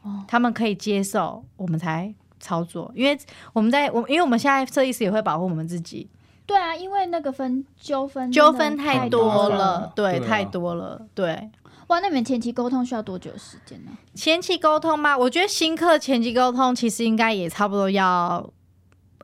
[0.00, 0.24] 哦。
[0.26, 2.90] 他们可以接受，我们才操作。
[2.94, 3.18] 因为
[3.52, 6.08] 我们在我因为我们现在设计师也会保护我们自己，
[6.46, 11.50] 对啊，因为那个分纠纷纠纷太多了了，对，太多了，对。
[11.88, 13.92] 哇，那你们前期沟通需要多久的时间呢？
[14.14, 15.16] 前期沟通吗？
[15.16, 18.48] 我觉得新客前期沟通其实应该也差不多要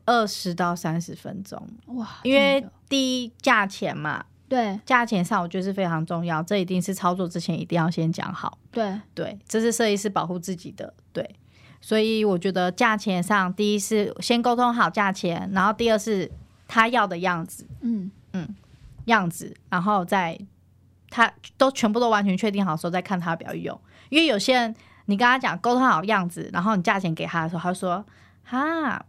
[0.04, 8.56] 二十到三十分钟，哇，因为第一价钱嘛，对价钱上我觉得是非常重要，这一定是操作之前一定要先讲好。
[8.70, 11.28] 对对，这是设计师保护自己的，对，
[11.80, 16.30] 所以我觉得价钱上，第一是先沟通好价钱，然后第二是
[16.72, 18.48] 他要的样子，嗯嗯
[19.04, 20.38] 样子，然后再
[21.10, 23.78] 他都全部都完全确定好的时候，再看他要不要用。
[24.08, 28.02] 因为有些人你跟他讲沟通好样子，然后你价钱给他的时候，他就说
[28.42, 29.04] 哈，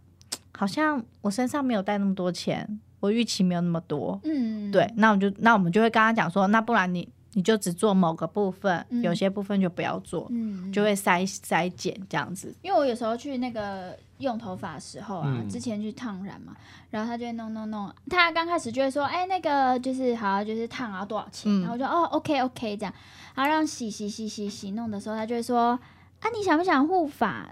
[0.54, 4.20] 好像我身上没有带那么多钱，我预期没有那么多。
[4.24, 9.02] 嗯，对，那我们就那我们就会跟他讲说，那不然你你就只做某个部分，嗯。
[9.02, 12.54] 有些部分就不要做，嗯，就会筛筛减这样子。
[12.62, 15.48] 因为我有时候去那个用头发的时候啊，嗯。
[15.48, 16.56] 之前去烫染嘛，
[16.90, 21.60] 然后他就会弄弄弄，他刚开始就会说，哎、那个就是好，就是烫啊多少钱，嗯。
[21.60, 22.94] 然后我就哦，OK OK 这样，
[23.34, 25.78] 然后让洗洗洗洗洗弄的时候，他就会说，
[26.20, 27.48] 啊，你想不想护发？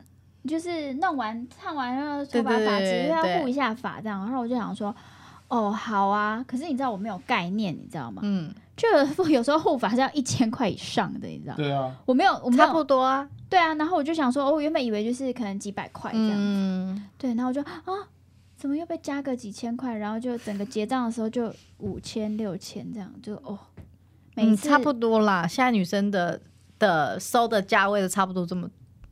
[0.49, 4.92] 就是弄完烫完然后头发发质要护一下发这样，然后我就想说，
[5.47, 8.23] 哦，好啊，可是你知道我没有概念，你知道吗？
[8.25, 11.54] 嗯，就有有时候护发是要一千块以上的，你知道？
[11.54, 13.28] 对啊，我没有，我没差不，多啊。
[13.48, 18.08] 对啊，然后我就想说，哦，我原本以为就是可能几百块这样子，嗯，对，然后我就啊，
[18.56, 19.94] 怎么又被加个几千块？
[19.96, 23.58] 然后就整个结账的时候就五千六千这样，就哦，
[24.35, 25.46] 每次、嗯差不多啦。
[25.46, 26.40] 现在女生的
[26.78, 28.66] 的收的价位都差不多这么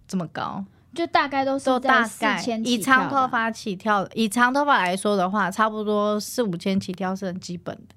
[0.08, 7.94] 这么高，就大概都是大在四概千以长头发起跳，以长头发来说的话，差不多四五千起跳是很基本的。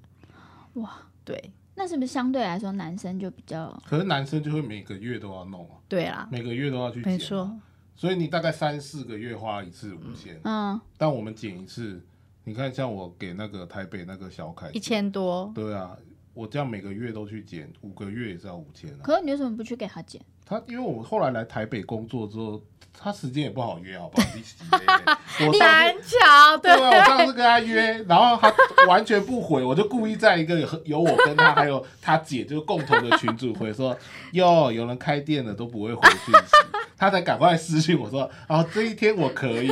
[0.74, 0.90] 哇，
[1.24, 7.58] 对那是不是相对来说男生就比较可是男生就会每个月都要弄啊，对啦，每个月都要去剪、没错，
[7.96, 12.00] 所以你大概三四个月花一次五千、嗯但我们剪一次，
[12.44, 15.96] 你看像我给那个台北那个小凯一，千多，对啊，
[16.32, 19.00] 我这样每个月都去剪，五个月也是要五千啊。
[19.02, 20.20] 可是你为什么不去给他剪？
[20.46, 22.60] 他因为我后来来台北工作之后，
[22.98, 24.26] 他时间也不好约，好不好？
[24.34, 28.52] 你洗嘞我上难次巧，对啊，我上次跟他约，然后他
[28.86, 33.96] 完全不回，我就故意在一个有有我跟他还有他姐就是共同的群主回说，
[34.32, 36.52] 哟，有人开店了都不会回讯息，
[36.96, 39.70] 他才赶快私信我说，哦，这一天我可以。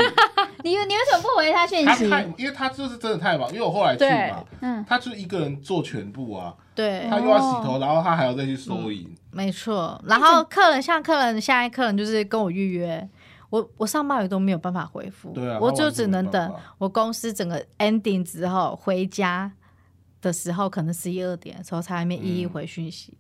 [0.64, 2.08] 你 你为什么不回他讯息？
[2.08, 9.12] 他太，因为他就是真的太忙，因为我后来去嘛，嗯，他就一个人做全部啊，对，他又要洗头，然后他还要再去收银。
[9.30, 10.00] 没错。
[10.06, 13.08] 然后客人像客人，下一客人就是跟我预约。
[13.50, 19.52] 我我上班也都没有办法回复，对啊我就全只能等法我公司整个 ending 之后回家
[20.22, 23.12] 的时候，可能十一二点的时候才还没一一嗯回讯息。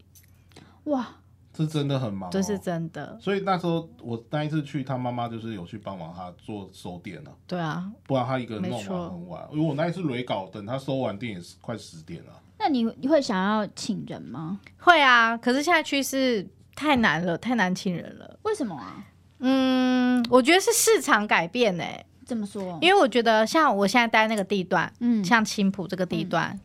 [0.84, 1.06] 哇，
[1.54, 3.18] 是真的很忙、哦，这是真的。
[3.20, 9.48] 所以那时候我那一次去，他妈妈就是有去帮忙他做收店了、对啊，不然他一个人弄完很晚。
[9.52, 12.32] 因为我那一次雷稿，等他收完店也是快十点了。
[12.58, 14.60] 那你你会想要请人吗？
[14.78, 15.36] 会啊。
[15.36, 18.38] 可是现在趋势太难了，太难请人了。
[18.44, 19.04] 为什么啊？
[19.40, 21.84] 嗯，我觉得是市场改变呢、
[22.24, 22.78] 这么说？
[22.80, 26.58] 因为我觉得像我现在待那个地段，嗯，像青浦这个地段，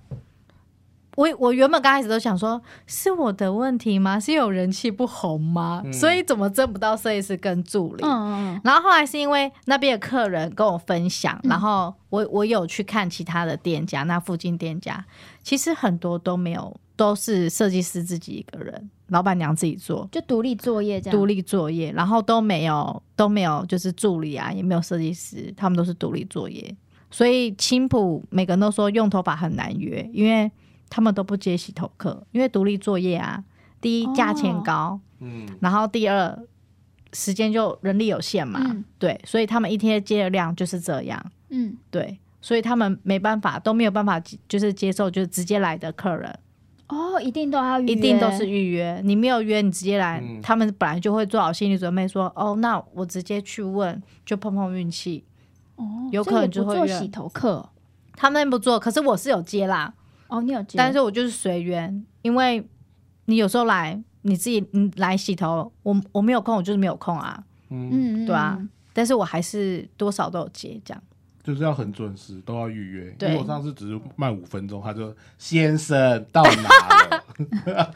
[1.17, 4.19] 我我原本刚开始都想说，是我的问题吗？
[4.19, 5.82] 是有人气不红吗？
[5.84, 8.03] 嗯所以怎么挣不到设计师跟助理？
[8.03, 15.03] 嗯嗯然后后来是因为那边的客人跟我分享，嗯然后我我有去看其他的店家，那附近店家
[15.41, 20.08] 其实很多都没有，都是设计师自己一个人，老板娘自己做。
[20.12, 21.17] 就独立作业这样。
[21.17, 26.75] 独立作业，然后都没有都没有就是助理啊，也没有设计师，他们都是独立作业。
[27.10, 30.51] 所以青浦每个人都说用头发很难约，因为
[30.89, 33.43] 他们都不接洗头客，因为独立作业啊，
[33.82, 36.38] 第一哦价钱高，嗯，然后第二
[37.13, 38.84] 时间就人力有限嘛，嗯。
[38.97, 46.39] 对，所以他们一天接的量就是这样，嗯，对，所以他们没办法都没有办法就是接受就是直接来的客人，
[46.88, 50.41] 哦，一定都要预约，一定都是预约，你没有约你直接来，嗯。
[50.41, 55.23] 他们本来就会做好心理准备说，哦，那我直接去问就碰碰运气，
[55.76, 57.69] 哦，有可能就会做洗头客。
[58.19, 59.93] 他们不做，可是我是有接啦，
[60.27, 62.67] 哦，你有接，但是我就是随缘，因为
[63.25, 71.03] 你有时候来你自己你来洗头，我我没有空，我就是没有空啊，嗯，对啊嗯但是我还是多少都有接这样。
[71.43, 73.05] 就是要很准时，都要预约。
[73.05, 77.23] 因对为我上次只是慢五分钟，他就先生到哪了，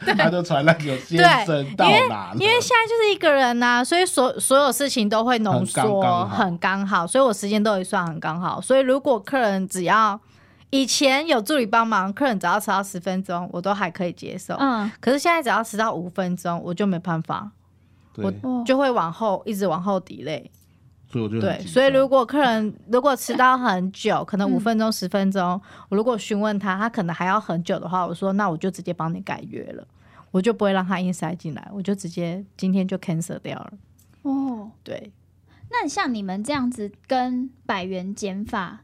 [0.16, 8.58] 他就传那个先生到哪了，因为现在就是一个人呐、所以所所有事情都会浓很刚缩，很刚好，所以我时间都会算很刚好。
[8.58, 10.18] 所以如果客人只要
[10.72, 14.54] 以前有助理帮忙，客人只要迟到十分钟，我都还可以接受。
[14.54, 17.50] 嗯，可是现在只要迟到五分钟，我就没办法，
[18.14, 20.46] 对，哦，就会往后一直往后 delay。
[21.10, 29.86] 所以我就对，所以如果客人 如果迟到很久，可能五嗯分钟、十分钟，我如果询问他，他可能还要很久的话，我说那我就直接帮你改约了，
[30.30, 33.72] 我就不会让他硬塞进来，我就直接今天就 cancel 掉了。
[34.22, 35.12] 哦，对，
[35.70, 38.80] 那像你们这样子跟百元剪发，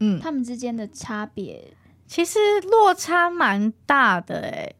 [0.00, 1.72] 嗯，他们之间的差别，
[2.06, 4.74] 其实落差蛮大的哎、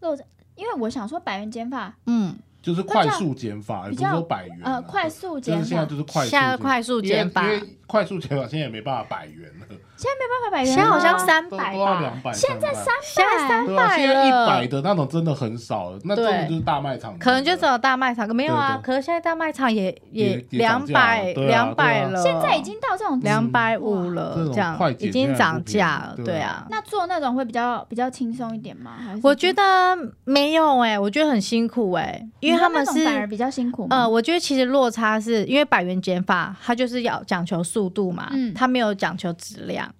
[0.00, 0.24] 落差，
[0.56, 7.42] 因为我想说百元减法，嗯，就是快速减法，也不是说百元啊，呃，快速剪就是现在，就是快速现在减快速减法。
[7.86, 9.66] 快速减法现在也没办法百元了，
[10.10, 14.66] 办法百元现在好像三百吧都要两，百，现在300现在三百啊，百现在一百了。
[14.66, 18.80] 的那种真的很少了，那真的就是大卖场，可能就只有大卖场，可没有啊。
[18.82, 26.66] 可是现在大卖场也也也两百两百了，现在已经到这种两百五了，这样已经涨价了，对啊。
[26.70, 28.92] 那做那种会比较比较轻松一点吗？
[28.98, 29.62] 还是我觉得
[30.24, 33.96] 没有哎、我觉得很辛苦哎、因为他们你说那种反而是比较辛苦吗？
[33.96, 39.91] 呃，我觉得其实落差是因为百元减法，它就是要讲求速度嘛，嗯它没有讲求质量，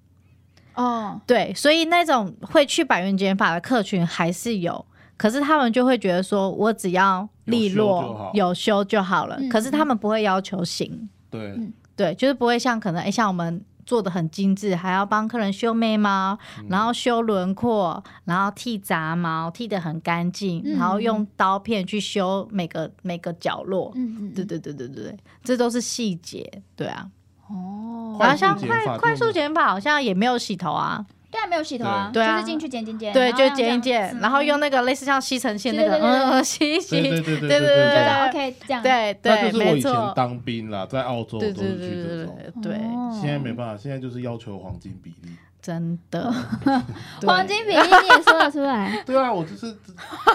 [0.74, 4.84] 哦，对，所以那种会去百元减法的客群还是有，
[5.16, 13.64] 可是他们就会觉得说我只要利有修就落有修就好了，嗯可是他们不会要求型，对嗯对，就是不会像可能哎、像我们。
[13.84, 23.90] 做的很精致，还要帮客人修眉毛，嗯然后修轮廓，然后剃杂毛，剃得很干净，嗯然后用刀片去修每个每个角落。
[23.96, 27.10] 嗯嗯，对对对对对对，这都是细节，对啊。
[27.52, 32.22] 哦，快然后像快快速就剪法好像也没有洗头啊，对啊，没有洗头啊，对。
[32.22, 32.34] 对啊。
[32.34, 36.30] 就是进去剪剪剪，对，就剪一剪，嗯然后用那个类似像吸尘器那个，对对对对。
[36.30, 42.72] 嗯， 吸一吸，对对对对对对就对是 OK 这样，对对，那就是我以前，当兵啦，在澳洲对都是对对对去这种，对
[43.20, 45.30] 现在没办法，现在就是要求黄金比例。
[45.62, 46.28] 真的，
[47.24, 49.72] 黄金比例你也说得出来， 对啊，我就是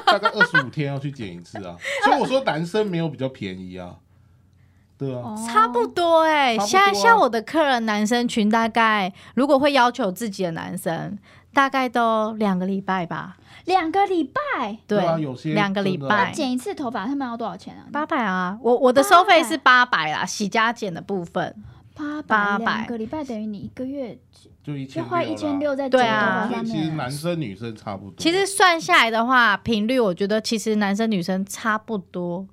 [0.06, 1.76] 大概二十五天要去剪一次啊，
[2.06, 3.94] 所以我说男生没有比较便宜啊，
[4.98, 11.18] 对啊，哦差不多哎、像像我的客人男生群，大概如果会要求自己的男生，
[11.54, 16.32] 大概都两个礼拜吧，两个礼拜，对啊有些两个礼拜。
[16.32, 17.86] 剪一次头发他们要多少钱啊？
[17.92, 21.56] 八百啊，我我的收费是八百啦，洗加剪的部分。
[21.94, 24.16] 八八百两个礼拜等于你一个月
[24.64, 28.14] 就一千要花一千六在剪头对啊其实，男生女生差不多。
[28.20, 32.46] 其实算下来的话，频率我觉得其实男生女生差不多。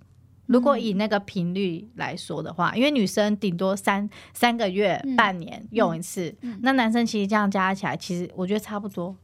[0.46, 9.16] 如果以那个频率来说的话，因为女生顶多三三个月、嗯半年用一次，嗯那男生其实这样加起来，其实我觉得差不多。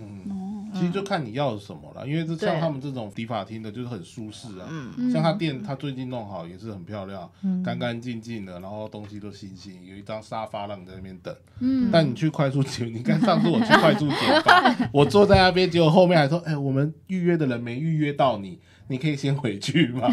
[0.00, 4.68] 嗯，哦，其实就看你要什么了，因为这像他们这种迪法厅的，就是很舒适啊。
[4.70, 7.28] 嗯像他店，他最近弄好也是很漂亮，
[7.64, 11.34] 干干净净的，然后东西都新新，有一张沙发让你在那边等。
[11.58, 20.08] 嗯，但你去快速剪，你看上次我去快速剪发， 我坐在那边，结果后面还说：“哎、我们预约的人没预约到你，你可以先回去嘛。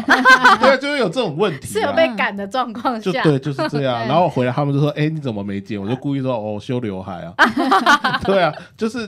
[0.60, 1.72] 对啊，就会有这种问题、啊。
[1.72, 4.06] 是有被赶的状况下，就对，就是这样。
[4.06, 7.34] 然后回来他们就说：“哎、你怎么没剪？”我就故意说：“哦，修刘海啊。
[8.24, 9.00] ”对啊，就是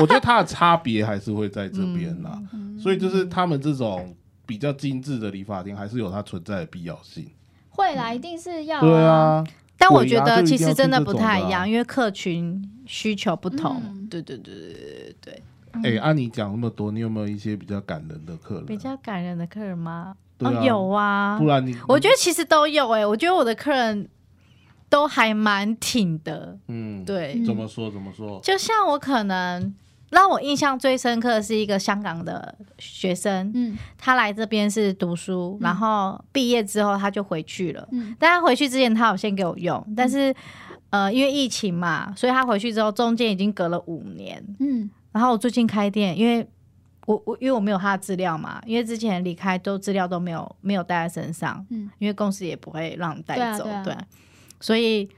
[0.00, 2.38] 我觉得它的差别还是会在这边啦。
[2.78, 7.26] 所以就是他们这种比较精致的理发店，还是有它存在的必要性。
[7.70, 9.44] 会啦，一定是要对，啊，
[9.78, 13.82] 但我觉得其实真的不太一样，因为客群需求不同。
[13.84, 15.42] 嗯对对对对对对
[15.78, 18.66] 哎、对，按、你讲那么多，你有没有一些比较感人的客人？
[18.66, 20.14] 比较感人的客人吗？
[20.36, 21.46] 对啊哦，有啊不。
[21.46, 24.08] 然你我觉得其实都有哎、我觉得我的客人
[24.88, 26.58] 都还蛮挺的。
[26.68, 28.40] 嗯，对，怎么说怎么说？
[28.42, 29.74] 就像我可能
[30.10, 37.88] 让我印象最深刻的是一个香港的学生，嗯他来这边是读书，然后毕业之后他就回去了。
[37.92, 40.34] 嗯但他回去之前，他有先给我用，但是
[40.90, 44.44] 呃，因为疫情嘛，所以他回去之后中间已经隔了五年。
[44.60, 46.44] 嗯然后我最近开店，因为
[47.06, 54.04] 我我因为我没有他的资料嘛，因为之前离开都资料都没有没有带在身上，嗯因为公司也不会让你带走，对啊对啊
[54.60, 55.08] 所以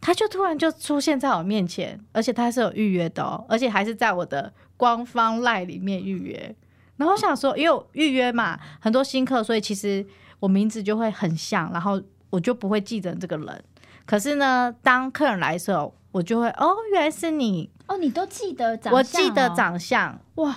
[0.00, 6.56] 他就突然就出现在我面前，而且他是有预约的哦，而且还是在我的官方赖里面预约。
[6.96, 10.04] 然后我想说，因为我预约嘛，很多新客，所以其实
[10.38, 13.64] 我名字就会很像，然后我就不会记得这个人。
[14.04, 20.56] 可是呢，当客人来的时候，我就会哦，原来是你，哦，你都记得长相哦，我记得长相，哇，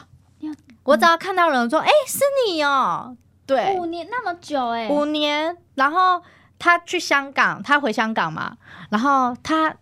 [0.83, 3.17] 我只要看到人说，哎、是你哦，
[3.47, 6.21] 对，五年那么久哎，五年，然后
[6.59, 8.55] 他去香港，他回香港嘛，
[8.91, 9.75] 然后他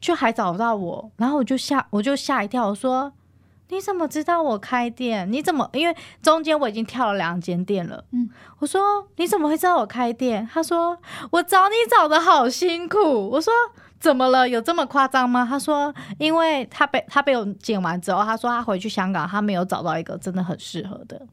[0.00, 3.12] 就还找不到我，然后我就吓我就吓一跳，我说
[3.68, 5.30] 你怎么知道我开店？
[5.30, 5.68] 你怎么？
[5.74, 8.30] 因为中间我已经跳了两间店了，嗯，
[8.60, 10.48] 我说你怎么会知道我开店？
[10.50, 10.96] 他说
[11.32, 13.52] 我找你找的好辛苦，我说。
[14.04, 14.46] 怎么了？
[14.46, 15.46] 有这么夸张吗？
[15.48, 21.26] 他说，因为他被他被我剪完之后，他说他回去香港，他没有找到一个真的很适合的，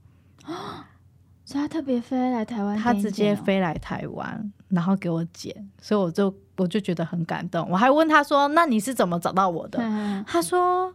[1.43, 7.67] 所以他特别飞来台湾，他直接，飞来台湾，然后给我剪，所以我就我就觉得很感动。
[7.69, 10.93] 我还问他说：“那你是怎么找到我的？”嗯他说：“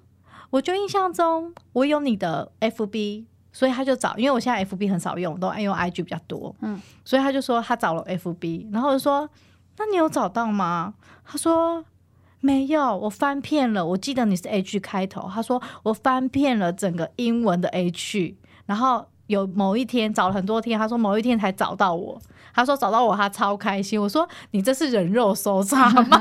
[0.49, 9.29] 我就印象中我有你的 FB，所以他就找，因为我现在 FB 很少用，我都爱用 IG 比较多，嗯所以他就说他找了 FB，然后我就说：
[9.79, 10.95] 那你有找到吗？
[11.25, 11.85] 他说。”
[12.41, 13.85] 没有，我翻遍了。
[13.85, 15.29] 我记得你是 H 开头。
[15.29, 22.21] 他说我翻遍了整个英文的 H，然后有某一天找了很多天，他说某一天才找到我。
[22.55, 24.01] 他说找到我，他超开心。
[24.01, 26.21] 我说你这是人肉搜查吗？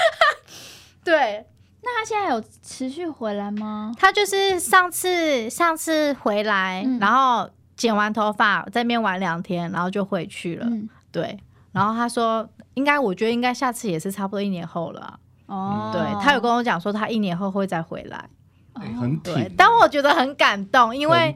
[1.04, 1.44] 对
[1.82, 3.92] 那他现在有持续回来吗？
[3.98, 10.64] 他就是上次上次回来，嗯然后剪完头发在那边玩两天，然后就回去了。
[10.66, 11.38] 嗯，对，
[11.74, 15.18] 然后他说应该，我觉得应该下次也是差不多一年后了。
[15.46, 18.30] 啊、哦，对他有跟我讲说，他一年后会再回来。
[18.72, 21.34] 哎很挺但我觉得很感动，因为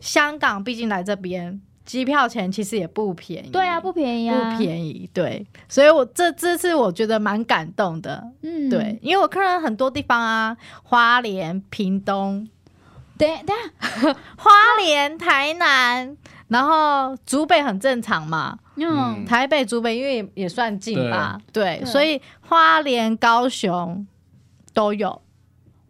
[0.00, 3.50] 香港毕竟来这边，机票钱其实也不便宜。
[3.50, 12.46] 对啊，不便宜啊，不便宜，对，所以我这这次我觉得蛮感动的，嗯，对，，因为我客人很多地方啊，花莲、屏东、
[13.16, 16.14] 等等下，花莲、台南，
[16.48, 24.06] 然后竹北很正常嘛，嗯，台北、竹北因为也也算近吧，对，对所以花莲、高雄
[24.72, 25.20] 都有，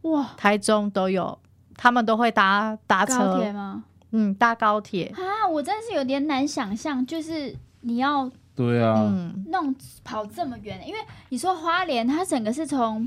[0.02, 1.38] 哇，台中都有，
[1.76, 3.84] 他们都会搭搭高铁车，吗？
[4.12, 13.06] 嗯，搭高铁，啊，我真的是有点难想象，就是你要对啊，嗯，弄跑这么远，因为你说花莲，它整个是从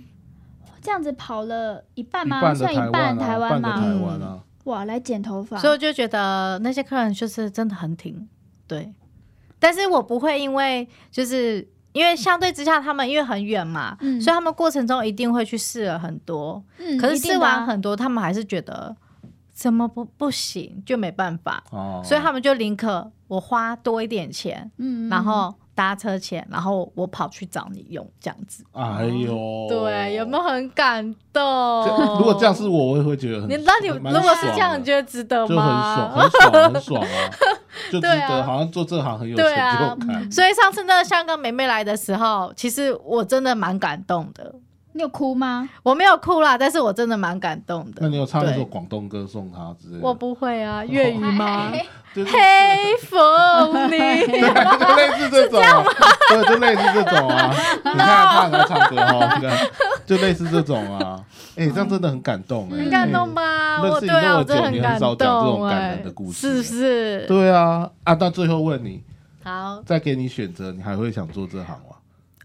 [0.82, 2.38] 这样子跑了一半吗？
[2.38, 3.70] 一半的算一半台湾吗？
[3.70, 4.40] 半台湾啊，
[4.70, 8.28] 哇，来剪头发，所以我就觉得那些客人就是真的很挺，
[8.68, 8.94] 对，
[9.60, 11.68] 但是我不会因为就是。
[11.92, 16.64] 因为相对之下，他们因为很远嘛，嗯所以他们过程中一定会去试了很多。
[16.78, 18.96] 嗯，可是试完很多，他们还是觉得
[19.52, 28.66] 怎么不不行，就没办法，哦，所以他们就宁可我花多一点钱，嗯，嗯然后搭车钱，然后我跑去找你用这样子。
[28.74, 31.42] 哎呦，对，有没有很感动？
[32.18, 33.50] 如果这样是我，我也会觉得很。
[33.50, 37.08] 你那你如果是爽这样，你觉得值得吗就很爽，很爽，很爽啊，
[37.90, 40.30] 就值得，好像做这行很有成就感。
[40.30, 44.54] 所以上次那个香港妹妹来的时候，其实我真的蛮感动的。
[44.94, 45.70] 你有哭吗？
[45.84, 47.98] 我没有哭啦，但是我真的蛮感动的。
[48.02, 50.08] 那你有唱一首对广东歌送他之类的？
[50.08, 51.70] 我不会啊，粤语吗？
[51.72, 51.86] 哎
[52.16, 52.40] 就是黑
[53.04, 53.98] 凤梨。
[54.26, 55.62] 对，就类似这种，
[56.30, 57.54] 对，就类似这种啊。
[57.86, 59.58] 你看他很爱唱歌哦，你看，
[60.08, 61.24] 就类似这种啊，
[61.56, 63.82] 哎，这样真的很感动哎，很感动吧？
[63.84, 67.26] 认识你我对啊，那么久我真的很感你很少讲这种感人的故事是不是？
[67.28, 69.04] 对啊，啊，那最后问你，
[69.44, 71.96] 好，再给你选择，你还会想做这行吗？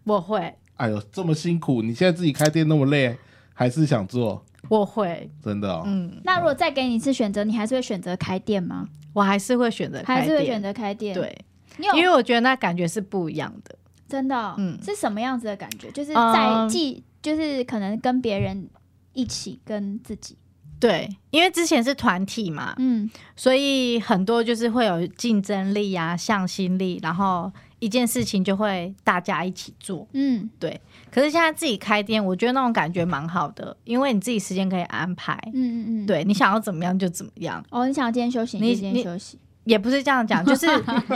[0.05, 3.17] 我会，哎呦，这么辛苦，你现在自己开店那么累，
[3.53, 4.45] 还是想做？
[4.69, 8.89] 我会，真的哦，嗯，那如果再给你一次选择，你还是会选择开店吗？
[9.13, 11.45] 我还是会选择开店，还是会选择开店？，对，
[11.77, 13.77] 你有因为我觉得那感觉是不一样的。
[14.09, 14.79] 真的哦、嗯。
[14.83, 15.91] 是什么样子的感觉？
[15.91, 16.33] 就是嗯。
[16.33, 18.69] 在既就是可能跟别人
[19.13, 20.37] 一起，跟自己，
[20.81, 23.09] 对，因为之前是团体嘛，嗯。
[23.37, 30.07] 所以很多就是会有竞争力啊、向心力，然后一件事情就会大家一起做。
[30.13, 36.07] 嗯对可是现在自己开店，我觉得那种感觉蛮好的，因为你自己时间可以安排，嗯嗯嗯，。
[36.07, 39.39] 对你想要怎么样就怎么样，哦，你想要今天休息，你今天休息。
[39.65, 40.67] 也不是这样讲，就是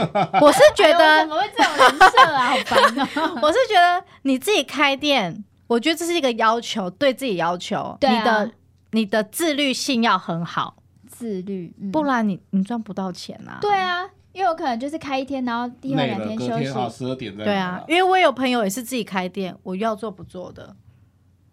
[0.41, 2.47] 我是觉哎怎得，么会这种人设啊？
[2.49, 3.37] 好烦哦。
[3.43, 8.51] 我是觉得你自己开店，我觉得这是一个要求，对自己要求，对啊你的
[8.91, 13.59] 你的自律性要很好，自律，嗯不然你你赚不到钱啊。
[13.61, 14.03] 对啊，
[14.39, 16.99] 因为有可能就是开一天，然后另外累了，两天休隔天好息。
[16.99, 20.73] 十二点再对啊，因为我有朋友也是自己开店，我要做不做的。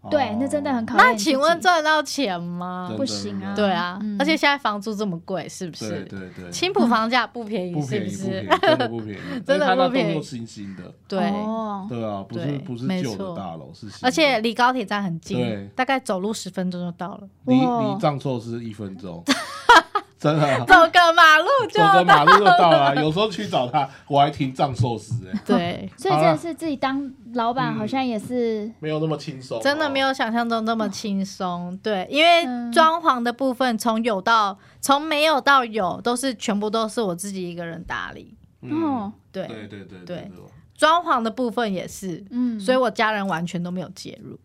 [0.08, 1.14] 对，那真的很考验那。
[1.16, 2.94] 请问赚得到钱吗？
[2.96, 3.56] 不行啊。
[3.56, 4.16] 对啊，嗯。
[4.20, 6.04] 而且现在房租这么贵，是不是？
[6.04, 8.60] 对对，青浦房价不便宜，不是不便宜不便宜，是？
[8.60, 11.88] 真的不便宜， 真的因为它那不便宜栋又新新的，对，啊，
[12.28, 13.36] 不是对不是旧的没错。
[13.36, 15.34] 大楼，是而且离高铁站很对。
[15.34, 17.82] 近，大概走路十分钟就到了，离哇。
[17.94, 19.24] 离藏寿司一分钟，
[20.32, 20.46] 真的。
[20.46, 20.64] 啊。
[20.66, 29.58] 走个马路就走个马路就到了啊，有时候去找他，我还停藏寿司哎，对， 所以真的是自己当老板，嗯好像也是没有那么轻松。
[29.58, 31.78] 哦，真的没有想象中那么轻松。
[31.82, 38.36] 对，因为嗯装潢的部分从有到从没有到有，都是全部都是我自己一个人打理。
[38.62, 38.82] 嗯。
[38.82, 39.98] 哦，对，对对对。
[40.00, 40.30] 对对，
[40.76, 44.38] 装潢的部分也是，嗯，所以我家人完全都没有介入。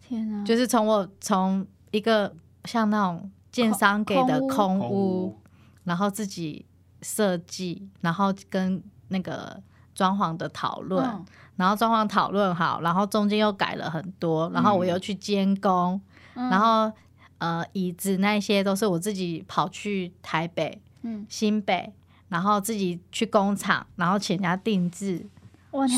[0.00, 2.32] 天啊，就是从我从一个
[2.64, 5.38] 像那种建商给的空屋，
[5.84, 6.66] 然后自己
[7.02, 9.62] 设计，然后跟那个
[9.94, 11.24] 装潢的讨论，嗯。
[11.54, 16.00] 然后装潢讨论好，然后中间又改了很多，然后我又去监工，
[16.34, 16.50] 嗯。
[16.50, 16.92] 然后
[17.38, 21.92] 呃椅子那些都是我自己跑去台北、嗯，新北，
[22.28, 25.24] 然后自己去工厂，然后请人家定制，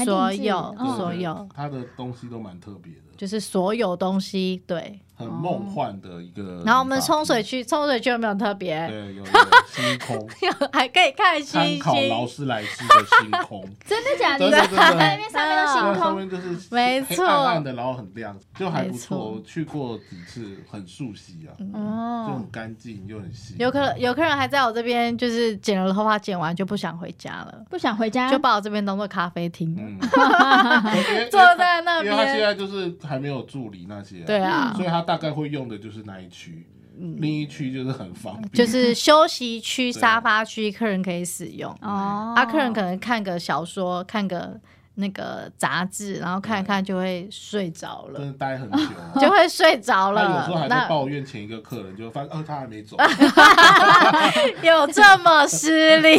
[0.05, 0.95] 所有哦。
[0.99, 1.49] 所有。
[1.55, 5.01] 他的东西都蛮特别的，就是所有东西对。
[5.17, 6.63] 很梦幻的一个。
[6.65, 8.87] 然后我们冲水，区，冲水区有没有特别？
[8.87, 9.27] 对，有有
[9.67, 10.29] 星空，
[10.73, 11.79] 还可以看星星。
[11.81, 12.27] 考劳。
[12.27, 14.51] 斯莱斯的星空， 真的假的？
[14.51, 14.95] 真的真的。
[14.97, 17.25] 那边上面都对星空，上面就是黑没错。
[17.27, 19.41] 暗暗的，然后很亮，就还不没错。
[19.47, 23.55] 去过几次，很熟悉啊，就哦很，干净又很细。
[23.59, 29.97] 有客有客人还在我这边，就是剪了头发，剪完就不想回家了，不想回家，就把我这边当做咖啡厅，嗯，
[31.09, 32.41] 因为坐在那因为他现边。
[32.49, 34.75] 在就是还没有助理那些、对啊。
[34.77, 36.67] 所以他大概会用的就是那一区，
[36.99, 41.71] 另一区就是很方便， 就是休息区、沙发区，客人可以使用。
[41.81, 44.59] 哦，啊，客人可能看个小说，看个
[44.99, 48.79] 那个杂志，然后看一看就会睡着了，真的待很久。
[49.21, 50.61] 就会睡着他有时候了。
[50.63, 52.97] 还在那抱怨前一个客人，就发现哦他还没走，
[54.63, 56.17] 有这么失礼？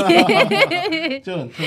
[1.22, 1.64] 就很特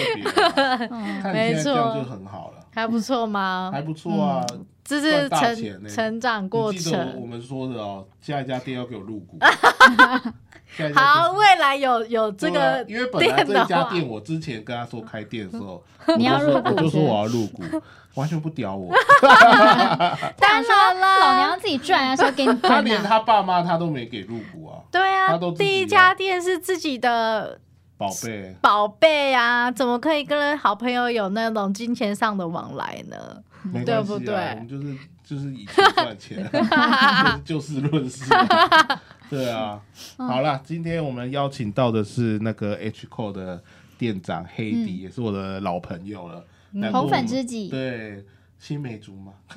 [1.32, 3.70] 别没错就很好了，还不错吗？
[3.72, 4.46] 还不错啊。
[4.90, 7.28] 这是成成长过程记得我程。
[7.28, 9.38] 们说的哦，下一家店要给我入股。
[10.94, 15.82] 好，未来有有这个因为本来这家店，我之前跟他说开店的时候，
[16.18, 17.62] 你要入股我就说我要入股，
[18.14, 18.92] 完全不屌我。
[20.38, 22.80] 当然了，老娘自己赚啊，说给你他？
[22.82, 27.58] 连他爸妈他都没给入股啊，对啊他都，第一家店是自己的
[27.98, 28.54] 宝贝。
[28.62, 33.42] 宝贝啊，怎么可以跟好朋友有那种金钱上的往来呢？
[33.62, 36.50] 没对不对关系啊，我们就是就是以钱赚钱，
[37.44, 39.02] 就事论事啊。
[39.28, 39.80] 对啊，
[40.16, 43.62] 好了，今天我们邀请到的是那个 H Co 的
[43.96, 46.44] 店长黑迪，也是我的老朋友了，
[46.90, 48.24] 红粉知己，对
[48.60, 49.32] 青梅竹马，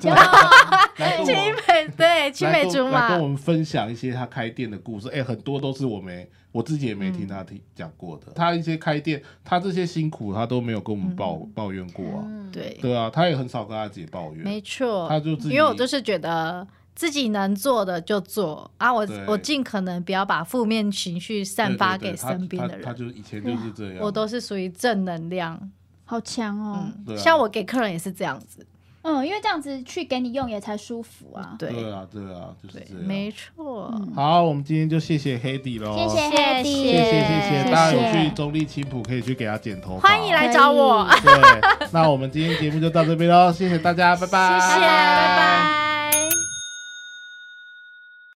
[1.96, 5.08] 对青梅竹马来跟，我们分享一些他开店的故事。
[5.10, 8.32] 哎、很多都是我没我自己也没听他听讲过的。
[8.34, 12.24] 他一些开店，他这些辛苦，他都没有跟我们抱、抱怨过啊。
[12.50, 14.42] 对，对啊，他也很少跟他姐抱怨。
[14.42, 16.66] 没错，他就自己因为我就是觉得。
[16.96, 18.94] 自己能做的就做啊！
[18.94, 23.96] 我我尽可能不要把负面情绪散发给身边的人他人，就以前就是这样。
[24.00, 25.72] 我都是属于正能量。
[26.04, 26.84] 好强哦。
[26.86, 28.64] 嗯，对啊像我给客人也是这样子，
[29.04, 31.54] 嗯，因为这样子去给你用也才舒服啊。
[31.58, 31.70] 对。
[31.70, 33.04] 对啊，对啊，就是对这，样。
[33.04, 33.92] 没错。
[34.14, 36.36] 好，我们今天就谢谢黑底喽，谢谢谢。
[36.36, 45.83] 黑底，谢谢谢谢，大家有去中立青浦可以去给他剪头发，欢迎来找我，对，那我们今天节目就到这边喽，谢谢大家，拜拜，谢谢，拜拜。